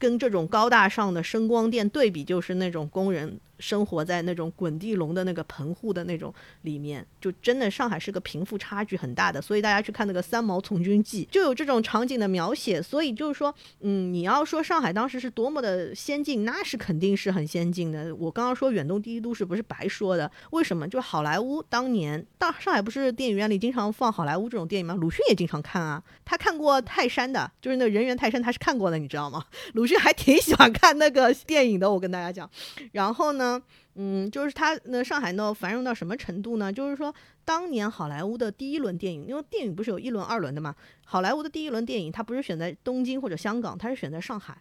[0.00, 3.38] 跟这种高大上的声光电对比，就是那种工人。
[3.60, 6.32] 生活在那种滚地笼的那个棚户的那种
[6.62, 12.80] 里面，就真的上海是个贫富差距很大的，所以大家去看那个《三毛从军记》，就有这种场景的描写。
[12.82, 18.14] 所以就是说，嗯，你要说上海当时是多么的先进，那是肯定是很先进的。
[18.16, 20.88] 我刚刚说远东第一都市不是白说的，为什么？
[20.88, 24.94] 就好莱坞当年到上海不是电影院里经常放好莱坞这种电影吗？
[24.94, 29.44] 鲁迅也经常看啊，他看过泰山的，就是那人猿泰山，他是看过的，你知道吗？
[29.74, 32.48] 鲁迅还挺喜欢看那个电影的，我跟大家讲。
[32.92, 33.49] 然后呢？
[33.94, 36.72] 嗯，就是他那上海呢繁荣到什么程度呢？
[36.72, 40.74] 就是说，当年好莱坞的第一轮电影，因为电影不是有一轮、二轮的嘛？
[41.04, 44.60] 好莱坞的第一轮电影，它不是选在东京或者香港，它是选在上海。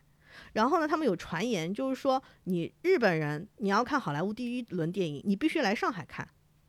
[0.54, 6.28] 然后呢，他们有传言，就是说，你日本人你要看好莱坞第一轮电影，你必须来上海看，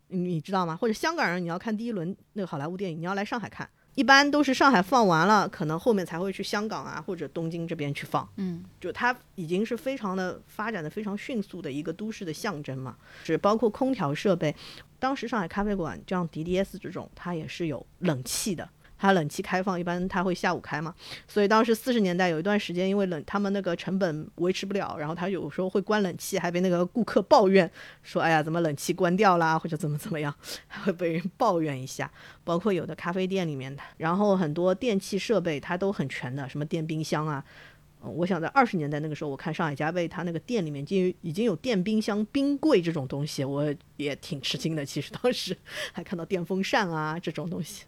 [0.09, 0.77] 你知道吗？
[0.77, 3.69] 或者香港人你要看第一轮那个好莱坞电影，你要来上海看。
[3.97, 8.27] 一般都是上海放完了，可能后面才会去香港啊或者东京这边去放。
[8.37, 12.97] 嗯，就它已经是非常的发展的非常迅速的一个都市的象征嘛。
[13.25, 14.55] 是包括空调设备，
[14.99, 18.69] 当时上海咖啡馆就像 DDS 这种，它也是有冷气的。
[19.01, 20.95] 它冷气开放，一般它会下午开嘛，
[21.27, 27.69] 所以当时四十年代有一段时间，因为冷，他们那个成本维持不了，然后他有时候会关冷气，还被那个顾客抱怨
[28.03, 30.35] 说：“哎呀，怎么冷气关掉啦，或者怎么怎么样，
[30.69, 32.11] 还 会被人抱怨一下。”
[32.45, 37.43] 包括有的咖啡店里面的，然后很多电器设备它都很全的，什么电冰箱啊。
[38.03, 44.85] 我想在二十年代那个时候，我看上海家贝它那个店里面就已经有电冰箱、冰柜这种东西，我也挺吃惊的。
[44.85, 45.57] 其实当时
[45.93, 47.85] 还看到电风扇啊这种东西。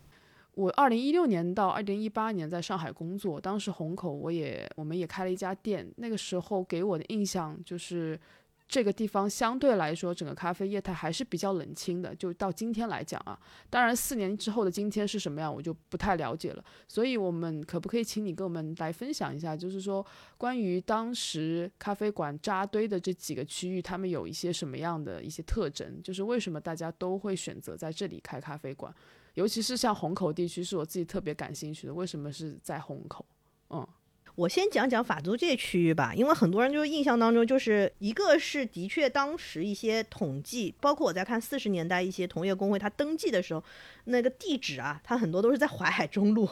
[0.55, 5.91] 我二零一六年到二零一八年在上海工作，当时虹口我也我们也开了一家店。
[5.97, 8.21] 那个时候给我的印象就是，
[8.69, 12.15] 这个地方相对来说整个咖啡业态还是比较冷清的。
[12.15, 13.39] 就到今天来讲啊，
[13.71, 16.63] 当然四年之后的今天是什么样，我就不太了解了。
[16.87, 20.05] 所以，我们可不可以请你跟我们来分享一下，就是说
[20.37, 26.03] 关于当时咖啡馆扎堆的这几个区域，他们有一些什么样的一些特征？
[26.03, 28.95] 就是为什么大家都会选择在这里开咖啡馆？
[29.35, 31.95] 尤其是像虹口地区，是我自己特别感兴趣的。
[31.95, 33.25] 为什么是在虹口？
[33.71, 33.87] 嗯，
[34.35, 43.65] 我先讲讲法租界区域吧，因为很多人就印象当中，就是一个是的确当时一些统计，包括我在看四十年代一些同业工会，他登记的时候，
[44.05, 46.49] 那个地址啊，它很多都是在淮海中路。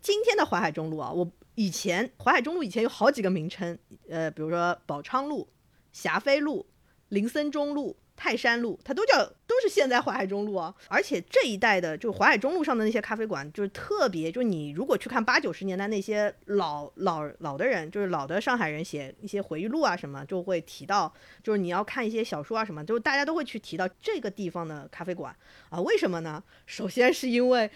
[0.00, 3.78] 今天的淮海中路啊，我以前淮海中路以前有好几个名称，
[4.08, 5.46] 呃，比如说宝昌路、
[5.92, 6.64] 霞飞路、
[7.08, 7.96] 林森中路。
[8.22, 9.18] 泰山路，它都叫
[9.48, 21.12] 都是现在淮海中路啊，而且这一带的，就淮海中路上的那些咖啡馆，就是特别，就你如果去看八九十年代那些老老老的人，就是老的上海人写一些回忆录啊什么，就会提到，
[21.42, 25.34] 就是你要看一些小说啊什么，就是大家都会去提到这个地方的咖啡馆
[25.68, 26.40] 啊，为什么呢？
[26.64, 27.68] 首先是因为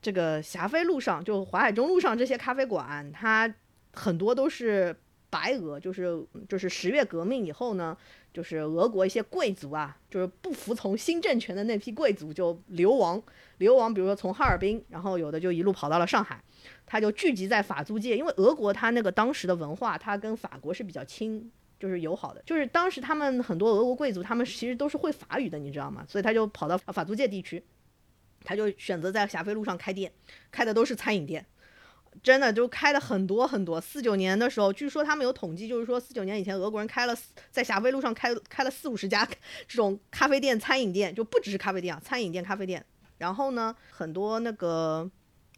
[0.00, 3.54] 这个霞飞路上，就淮海中路上这些咖啡馆，它
[3.92, 4.96] 很多都是
[5.28, 6.18] 白俄，就是
[6.48, 7.94] 就是十月革命以后呢。
[8.32, 13.22] 就是俄国一些贵族啊，就是不服从新政权的那批贵族就流亡，
[13.58, 16.42] 流亡，比如说从哈尔滨，然后有的就一路跑到了上海，
[16.86, 26.04] 他就聚集在法租界，因为俄国他那个当时的文化，他跟法国是比较亲，就是友好的，就是当时他们很多俄国贵族，他们其实都是会法语的，你知道吗？
[26.08, 27.62] 所以他就跑到法租界地区，
[28.44, 30.10] 他就选择在霞飞路上开店，
[30.50, 31.44] 开的都是餐饮店。
[32.20, 33.80] 真的就开了很多很多。
[33.80, 37.16] 四九年的时候，据说他们有统计，就是说四九年以前，俄国人开了
[37.50, 39.24] 在霞飞路上开开了四五十家
[39.68, 42.84] 这种咖啡店、餐饮店，就不只是咖啡店啊，餐饮店、咖啡店。
[43.18, 45.08] 然后呢，很多那个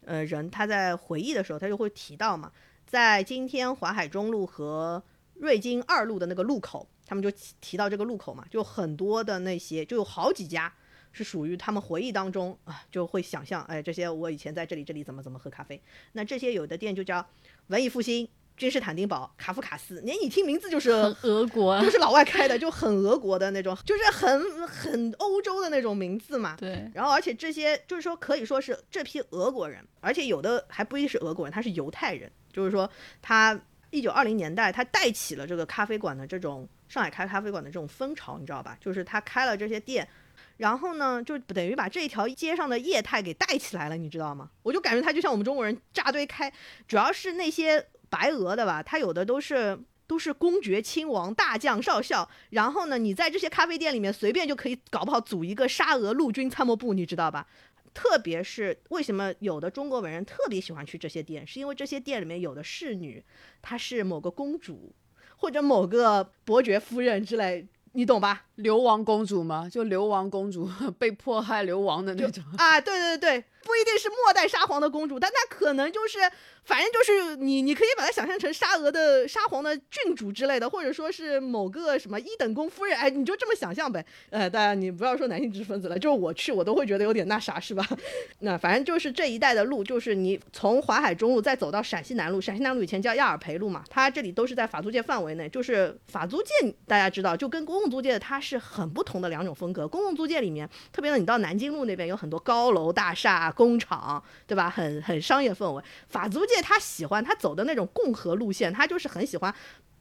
[0.04, 2.52] 呃人他在回忆的时候，他就会提到嘛，
[2.86, 5.02] 在今天淮海中路和
[5.34, 7.30] 瑞金二路的那个路口，他们就
[7.60, 10.72] 提到这个路口嘛，就很多的那些，就有好几家。
[11.14, 15.80] 是属于他们回忆当中啊，就会想象，哎，这些我以前在这里，这里怎么怎么喝咖啡。
[16.12, 17.24] 那这些有的店就叫
[17.68, 26.56] 文艺复兴、君士坦丁堡、卡夫卡斯，你一听名字就是俄国，就是老外开的，就很俄国的那种，就是很很欧洲的那种名字嘛。
[26.58, 26.90] 对。
[26.92, 32.90] 然后，而且这些就是说，可以说是这批俄国人，而且有的还不一定是俄国人，他是犹太人，就是说
[33.22, 33.56] 他
[33.90, 38.76] 一九二零年代他带起了这个咖啡馆的这种上海开咖啡馆的这种风潮，你知道吧？
[38.80, 40.08] 就是他开了这些店。
[40.56, 44.50] 然后呢，就等于把这一条街上的业态给带起来了，你知道吗？
[44.62, 46.52] 我就感觉他就像我们中国人扎堆开，
[46.86, 52.28] 主要是那些白俄的吧，他有的都是都是公爵、亲王、大将、少校。
[52.50, 57.46] 然后呢，你在这些咖啡店里面随便就可以搞不好组一个沙俄陆军参谋部，你知道吧？
[57.92, 63.24] 特别是为什么有的中国文人特别喜欢去这些店，是因为这些店里面有的侍女，
[63.62, 64.92] 她是某个公主
[65.36, 67.64] 或者某个伯爵夫人之类，
[67.94, 68.42] 你懂吧？
[68.56, 69.68] 流亡公主吗？
[69.70, 70.68] 就流亡公主
[70.98, 72.80] 被迫害流亡的那种啊？
[72.80, 76.18] 对对对，不一定是末代沙皇的公主，但她可能就是。
[76.66, 84.02] 反正就是你，你可以把它想象成沙俄的沙皇的郡主之类的，或者说是某个什么一等公夫人，哎，你就这么想象呗。
[84.30, 87.86] 呃，大家你不要说男性知识分子了，就是我去，我都会觉得有点那啥，是吧？
[88.40, 95.46] 那反正就是这一带的路，就是你从淮海中路再走到陕西南路，陕西南路以前叫亚尔培路嘛，它这里都是在法租界范围内。
[95.50, 99.86] 就是法租界，大家知道，就跟公共租界它是很不同的两种风格。
[99.86, 104.68] 公共租界里面，特别的你到南京路那边有很多高楼大厦、工厂，对吧？
[104.68, 105.82] 很很商业氛围。
[106.08, 106.54] 法租界。
[106.64, 109.54] 他喜欢他走的那种共和路线，他就是很喜欢，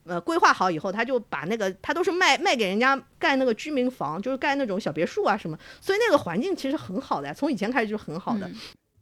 [0.05, 8.49] 呃，规划好以后，他就把那个他都是卖卖给人家盖那个居民房，就是盖那种小别墅啊什么，所以那个环境其实很好的，从以前开始就是很好的。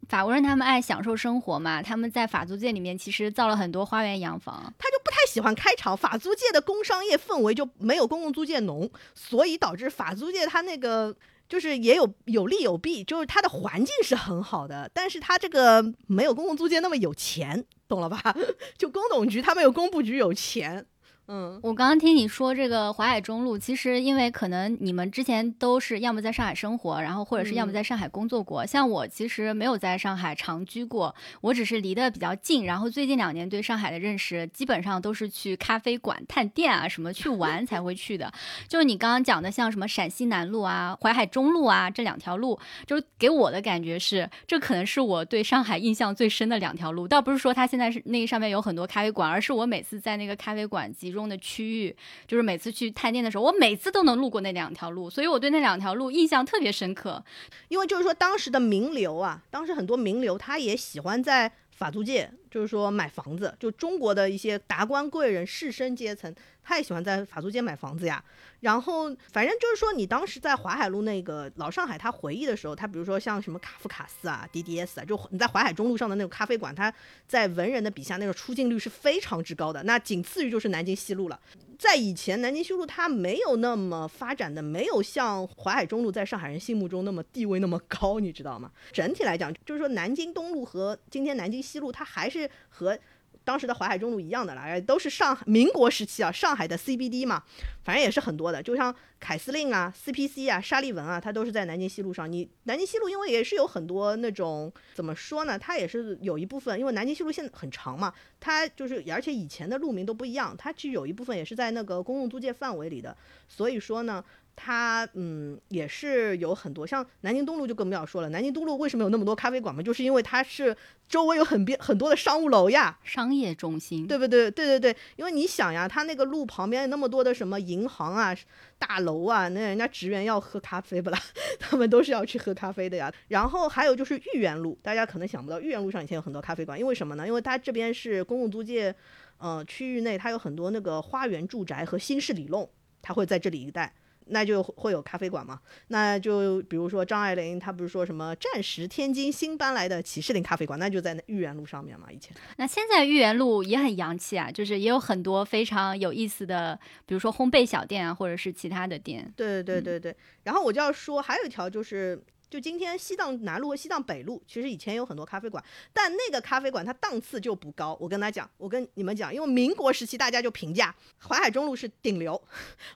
[0.08, 5.96] 法国人他们爱享受生活嘛，他们在法租界里面其实造了很多花园洋房，他就不太喜欢开厂。
[5.96, 11.14] 法租界的工商业氛围就没有公共租界浓，所以导致法租界它那个。
[11.52, 18.34] 就是也有有利有弊，就是它的环境是很好的，但是它这个没有公共租界那么有钱，懂了吧？
[18.78, 20.86] 就工董局它没有工部局有钱。
[21.28, 28.66] 嗯，我刚刚听你说这个淮海中路，其实因为可能你们之前都是要么在上海生活，然后或者是要么在上海工作过。
[28.66, 32.64] 像我其实没有在上海长居过，我只是离得比较近。
[32.64, 38.30] 然后最近两年对上海的认识，基本上都是去咖啡馆、探店啊什么去玩才会去的。
[38.68, 47.06] 就是你刚刚讲的，像什么陕西南路啊、淮海中路啊这两条路，就是给我的感觉是，这可能是我对上海印象最深的两条路。
[47.08, 51.94] 倒不是说它现在是那上面有很多咖啡馆，而是我每次在那个咖啡馆其中的区域，
[52.26, 57.22] 就是每次去探店的时候，我每次都能路过那两条路，所以我对那两条路印象特别深刻。
[57.68, 66.34] 因为就是说，当时的名流啊，当时很多名流他也喜欢在法租界，就是说买房子，就中国的一些达官贵人、士绅阶层。
[66.64, 68.24] 他也喜欢在法租界买房子呀，
[68.62, 76.92] 然后反正就是说，你当时在淮海路那个老上海，他回忆的时候，他比如说像什么卡夫卡斯啊、DDS 啊，就你在淮海中路上的那种咖啡馆，他
[77.26, 79.82] 在文人的笔下那个出镜率是非常之高的。
[79.82, 81.40] 那仅次于就是南京西路了。
[81.76, 88.70] 在以前，南京西路它没有那么发展的，没有像淮海中路在上海人心目中那么地位那么高，你知道吗？
[88.92, 92.96] 整体来讲，就是说南京东路和今天南京西路，它还是和。
[93.44, 97.42] 当时的淮海中路一样的啦，都是上民国时期啊，上海的 CBD 嘛，
[97.82, 102.30] 反正也是很多的，就像凯司令啊、CPC 啊、沙利文啊，它都是在南京西路上。
[102.30, 113.16] 你南京西路因为也是有很多那种怎么说呢，它也是有一部分，因为南京西路现在很长嘛，它就是而且以前的路名都不一样，它其实有一部分也是在那个公共租界范围里的，
[113.48, 114.24] 所以说呢。
[114.64, 118.28] 它嗯也是有很多，像南京东路就更不要说了。
[118.28, 119.82] 南京东路为什么有那么多咖啡馆嘛？
[119.82, 120.76] 就是因为它是
[121.08, 124.48] 周围有很边很多的商务楼呀，商业中心，对不对？
[124.52, 128.32] 对对对，因为你想呀，它那个路旁边那么多的什么银行啊、
[128.78, 131.18] 大楼啊，那人家职员要喝咖啡不啦？
[131.58, 133.12] 他们都是要去喝咖啡的呀。
[133.26, 137.26] 然后还有就是豫园路，大家可能想不到，豫园路上以前有很多咖啡馆，因为什么呢？
[137.26, 138.94] 因为它这边是公共租界，
[139.38, 143.92] 呃，区域内它有很多那个花园住宅和新式里弄，它会在这里一带。
[144.26, 145.60] 那就会有咖啡馆嘛？
[145.88, 152.10] 那就比如说张爱玲，她不是说什么战时天津新搬来的启士林咖啡馆，那就在那豫园路上面嘛。
[152.10, 159.32] 以前那现在豫园路也很洋气啊，就是也有很多非常有意思的，比如说烘焙小店啊，或者是其他的店。
[159.36, 160.16] 对对对对对。
[160.44, 162.22] 然后我就要说，还有一条就是。
[162.52, 167.96] 就今天西藏南路和西藏北路，其实以前有很多咖啡馆，但那个咖啡馆它档次就不高。
[167.98, 172.36] 我跟他讲，我跟你们讲，因为民国时期大家就评价淮海中路是顶流，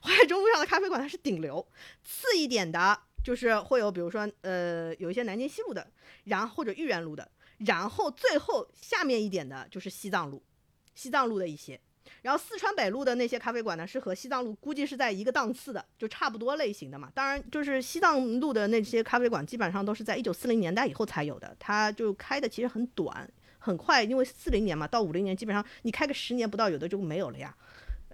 [0.03, 1.67] 淮海中路上的咖啡馆它是顶流，
[2.03, 5.87] 次一点的就是会有，比如说呃有一些南京西路的，
[6.25, 7.27] 然后或者豫园路的，
[7.57, 10.43] 然后最后下面一点的就是西藏路，
[10.93, 11.81] 西藏路的一些。
[12.21, 17.11] 然后四川北路的那些咖啡馆呢，是和西藏路估计是在一个档次的，就差不多类型的嘛。
[17.13, 23.29] 当然，就是西藏路的那些咖啡馆，基本上都是在一九四零年代以后才有的，它就开的其实很短，
[23.59, 27.55] 很快，因为四零年嘛，到五零年基本上你开个十年不到，有的就没有了呀。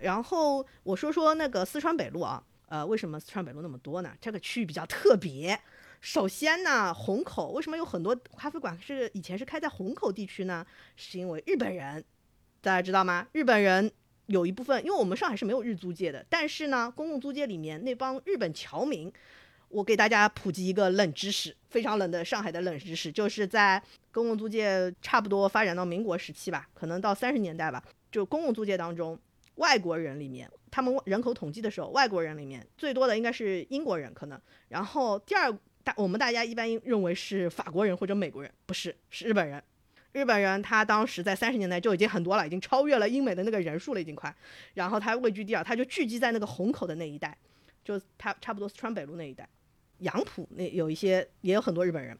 [0.02, 4.12] 然后我说说那个四川北路啊，呃，为什么四川北路那么多呢？
[4.20, 5.60] 这个区域比较特别。
[6.02, 10.66] 首先呢，虹口为什么有很多咖啡馆是以前是开在虹口地区呢？
[10.98, 12.04] 是因为日本人。
[12.64, 13.28] 大家知道吗？
[13.34, 13.92] 日本人
[14.28, 19.12] 有一部分，因为我们上海是没有日租界的，但是呢，公共租界里面那帮日本侨民，
[19.68, 23.84] 我给大家普及一个冷知识，非常冷的上海的冷知识，就是在
[24.14, 29.20] 公共租界差不多发展到民国时期吧，可能到三十年代吧，就公共租界当中，
[29.56, 34.40] 外国人里面，他们人口统计的时候，外国人里面最多的应该是英国人，可能，
[34.70, 35.52] 然后第二
[35.84, 39.62] 大我们大家一般认为是法国人或者美国人，不是，是日本人。
[40.14, 44.34] 日本人他当时在三十年代就已经很多了，已经超越了英美的那个人数了，已经快。
[44.76, 47.36] 然后他位居第二，他就聚集在那个虹口的那一带，
[47.84, 49.50] 就他差不多四川北路那一带，
[49.98, 52.18] 杨浦那有一些也有很多日本人。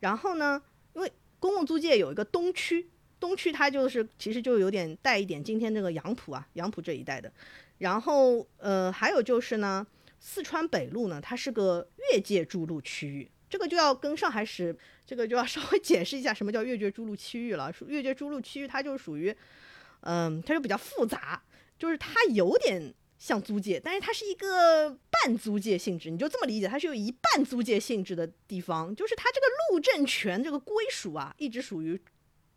[0.00, 0.60] 然后呢，
[0.94, 2.88] 因为公共租界有一个东区，
[3.20, 7.32] 东区它就是其实就有点带一点今天这个杨浦啊，杨浦这一带的。
[7.78, 9.86] 然后呃，还有就是呢，
[10.18, 13.30] 四川北路呢，它是个越界筑路区域。
[13.56, 14.76] 这个就要跟上海史
[15.06, 17.72] 这个就要 稍微解释一下什么叫越界筑路区域了。
[17.86, 19.34] 越界筑路区域它就属于，
[20.00, 21.42] 嗯，它就比较复杂，
[21.78, 26.10] 就是它有点像租界，但是它是一个半租界性质。
[26.10, 31.98] 你就这么理解，它是有一半租界性质的地方，就是它这个路政权这个归属啊，一直属于。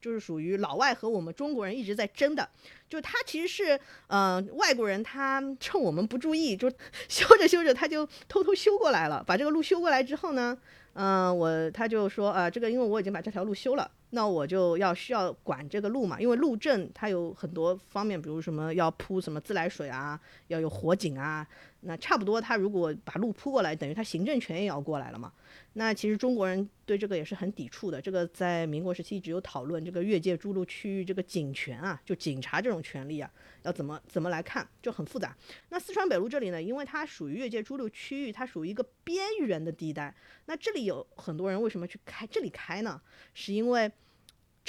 [0.01, 2.49] 就是属于老外和我们中国人一直在争的，
[2.87, 3.77] 就他其实是，
[4.07, 6.71] 呃，外国人他趁我们不注意，就
[7.09, 9.21] 修着修着他就偷偷修过来了。
[9.21, 10.57] 把这个路修过来之后呢，
[10.93, 21.47] 嗯，我他就说，啊，这个因为我已经把这条路修了，那我就要需要管这个路嘛，因为路政它有很多方面，比如什么要铺什么自来水啊，要有火警啊。
[21.81, 25.31] 那差不多，他如果把路铺过来，等于他行政权也要过来了嘛。
[25.73, 28.01] 那其实中国人对这个也是很抵触的。
[28.01, 33.31] 这个在民国时期一直有讨论，这个越界筑路区域这个警权啊，就警察这种权利啊，
[33.61, 35.33] 要怎么怎么来看，就很复杂。
[35.69, 40.13] 那四川北路这里呢，因为它属于越界筑路区域，它属于一个边缘的地带。
[40.47, 42.99] 那这里有很多人为什么去开这里开呢？
[43.33, 43.89] 是因为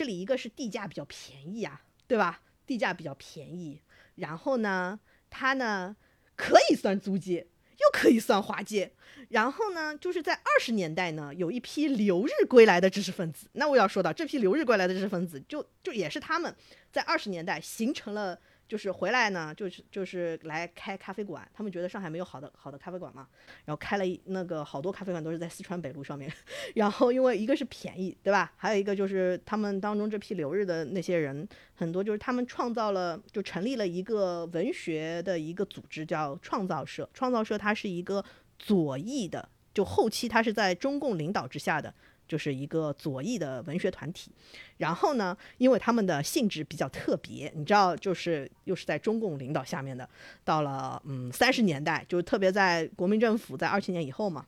[0.00, 2.40] 这里一个是地价比较便宜啊，对吧？
[2.66, 3.82] 地价比较便宜，
[4.14, 4.98] 然后呢，
[5.28, 5.94] 它呢。
[6.36, 8.90] 可以算租界，又可以算华界。
[9.28, 13.46] 然后呢，就是在二十年代呢，有一批留日归来的知识分子。
[13.52, 16.56] 那我要说到这批留日归来的知识分子，就就也是他们
[16.90, 18.40] 在二十年代形成了。
[18.70, 23.26] 就是回来呢，就是就是来开咖啡馆，他们觉得上海没有好的好的咖啡馆嘛，
[23.64, 26.32] 然后开了一那个好多咖啡馆都是在四川北路上面，
[26.76, 28.52] 然后因为一个是便宜，对吧？
[28.56, 31.44] 还有一个就是他们当中这批留日的那些人
[31.74, 38.24] 很多，就是他们创造了就成立了一个文学的一个组织叫创造社，创造社它是一个
[38.56, 41.92] 左翼的，就后期它是在中共领导之下的。
[42.30, 44.30] 就是一个左翼的文学团体，
[44.76, 50.08] 然后呢，因为他们的性质比较特别，你知道，就是又是在中共领导下面的，
[50.44, 54.46] 到了嗯三十年代，就特别在国民政府在二七年以后嘛，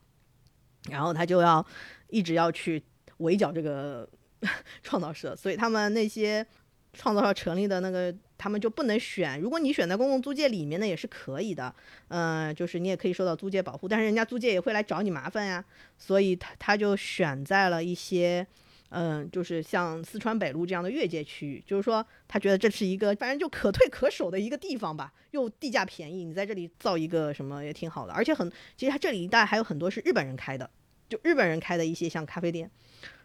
[0.89, 1.65] 然后他就要
[2.07, 2.81] 一直要去
[3.17, 4.07] 围剿这个
[4.81, 6.47] 创造社，所以他们那些
[6.93, 8.13] 创造社成立的那个。
[8.35, 11.73] 他们就不能选，如果你选在公共租界里面呢，也是可以的，
[12.09, 15.63] 嗯，就是你也可以受到租界保护，但是人家租界也会来找你麻烦呀，
[15.97, 18.45] 所以他他就选在了一些，
[18.89, 30.69] 嗯，就是像四川北路这样的越界区域，就是说他觉得这是一个反正就可退可守的一个地方吧，又地价便宜，你在这里造一个什么也挺好的，而且很，其实他这里一带还有很多是日本人开的，
[31.07, 32.69] 就日本人开的一些像咖啡店。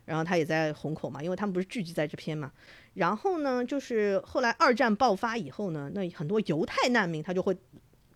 [0.09, 2.51] 然后他也在虹口嘛，因为他们不是聚集在这片嘛。
[2.95, 7.55] 然后呢，就是后来二战爆发以后呢，那很多犹太难民他就会，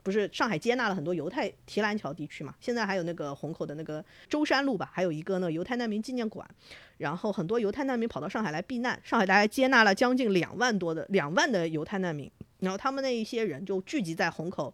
[0.03, 2.55] 不是上海接纳了很多犹太提篮桥地区嘛。
[2.61, 6.49] 现在还有那个虹口的那个舟山路吧，还有一个呢犹太难民纪念馆。
[6.97, 12.31] 然后很多犹太难民跑到上海来避难，上海大概接纳了将近两万多的两万的犹太难民。
[12.61, 14.73] 然后他们那一些人就聚集在虹口。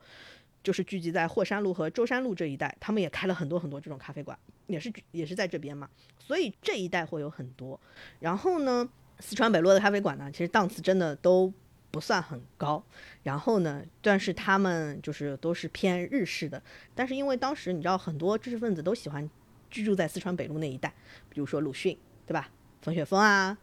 [0.68, 5.88] 就是聚集在霍山路和舟山路这一带，他们也开了很多很多这种咖啡馆，也是也是在这边嘛，
[6.18, 7.80] 所以这一带会有很多。
[8.20, 8.86] 然后呢，
[9.18, 11.50] 四川北路的咖啡馆呢，其实档次真的都
[11.90, 12.84] 不算很高。
[13.22, 16.62] 然后呢，但是他们就是都是偏日式的。
[16.94, 19.26] 但是因为当时你知道，很多知识分子都喜欢
[19.70, 20.92] 居住在四川北路那一带，
[21.30, 21.96] 比如说鲁迅，
[22.26, 22.50] 对吧？
[22.82, 23.56] 冯雪峰啊。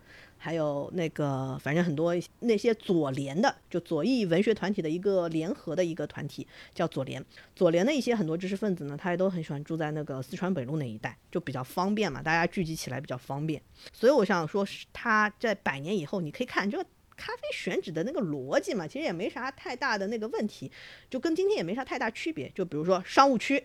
[0.46, 7.26] 还有那个，反正很多那些左联的，就左翼文学团体的一个联合的一个团体，叫左联。
[7.56, 13.60] 左联的一些很多知识分子呢，他也都很喜欢住在那个四川北路那一带，就比较方便嘛，大家聚集起来比较方便。
[13.91, 16.86] 所以我想说，是他在百年以后，你可以看这个
[17.18, 20.72] 咖啡选址的那个逻辑嘛，其实也没啥太大的那个问题，
[21.10, 22.48] 就跟今天也没啥太大区别。
[22.54, 23.58] 就比如说商务区，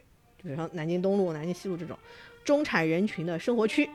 [0.43, 1.95] 比如说南京东路、南京西路这种
[2.43, 3.87] 中产人群的生活区。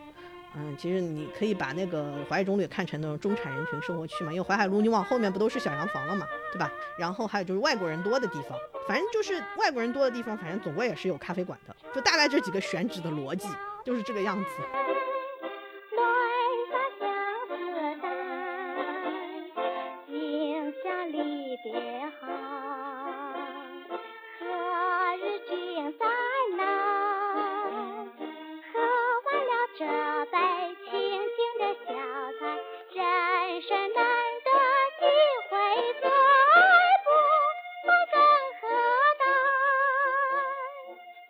[0.58, 6.72] 嗯，其实你可以把那个淮海中路也看成那种中产人群生活区嘛，因为淮海路你往后面不都是小洋房了嘛，对吧？
[6.98, 13.50] 然后还有就是外国人多的地方，反正就是外国人多的地方，反正总归也是有咖啡馆的，就大概这几个选址的逻辑
[13.84, 14.50] 就是这个样子。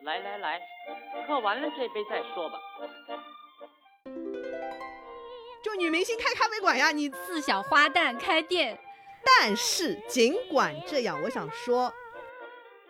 [0.05, 0.61] 来来来，
[1.27, 2.59] 喝完了这杯再说吧。
[5.63, 8.77] 就女明星开咖啡馆呀，你四小花旦开店，
[9.25, 11.91] 但是尽管这样，我想说，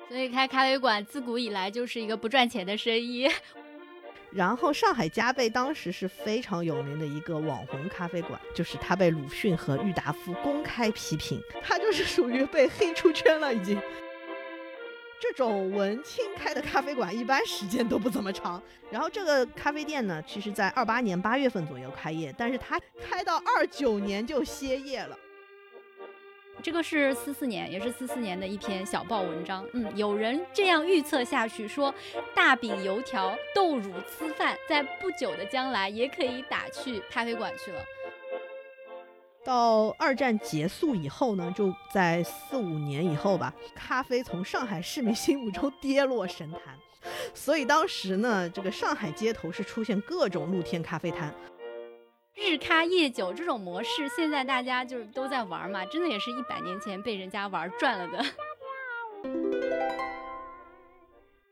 [0.10, 3.32] 所以开咖啡馆自古以来就是一个不赚钱的生意。
[4.34, 13.82] 然后上海加贝当时是非常有名的一个网红咖啡馆，就是他被鲁迅和郁达夫公开批评，他就是属于被黑出圈了已经。
[15.28, 18.62] 这种文青开的咖啡馆一般时间都不怎么长。
[18.92, 25.18] 然后这个咖啡店呢，其实在二八年八月份左右开业，但是它开到二九年就歇业了。
[26.62, 29.66] 这个是四四年，也是四四年的一篇小报文章。
[29.74, 31.94] 嗯，有人这样预测下去，说
[32.34, 37.82] 大饼、油条、豆乳、粢饭，在不久的将来也可以打去咖啡馆去了。
[39.46, 46.76] 到二战结束以后呢，就在四五年以后吧，咖啡从上海市民心目中跌落神坛，
[47.34, 51.32] 所以当时呢，这个上海街头是出现各种露天咖啡摊。
[52.34, 58.26] 日咖夜酒这种模式，现在大家就是都在玩嘛，真的也是一百年前被人家玩转了的。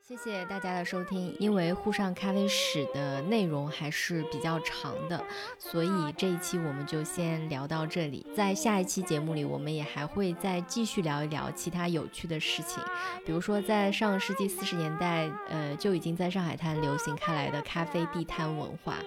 [0.05, 1.33] 谢谢大家的收听。
[1.39, 5.23] 因为沪上咖啡史的内容还是比较长的，
[5.57, 8.27] 所以这一期我们就先聊到这里。
[8.35, 12.83] 在下一期节目里，我们也还会再继续聊一聊其他有趣的事情，
[13.25, 18.97] 比如说在上个世纪四十年代，呃，就已经在上海滩流行开来的咖啡地摊文化，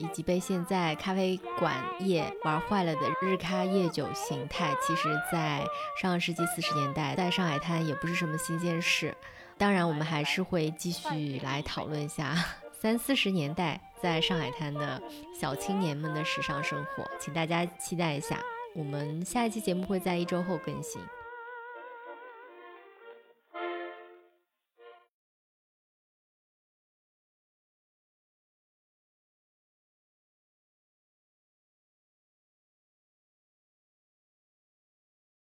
[0.00, 4.76] 以及被现在咖啡馆业玩坏了的日咖夜酒形态。
[4.86, 5.64] 其实，在
[5.98, 9.14] 上个世纪四十年代，在上海滩也不是什么新鲜事。
[9.62, 12.34] 当然，我们还是会继续来讨论一下
[12.74, 15.00] 三四十年代在上海滩的
[15.40, 18.40] 小青年们的时尚生活，请大家期待一下。
[18.74, 21.00] 我们下一期节目会在一周后更新。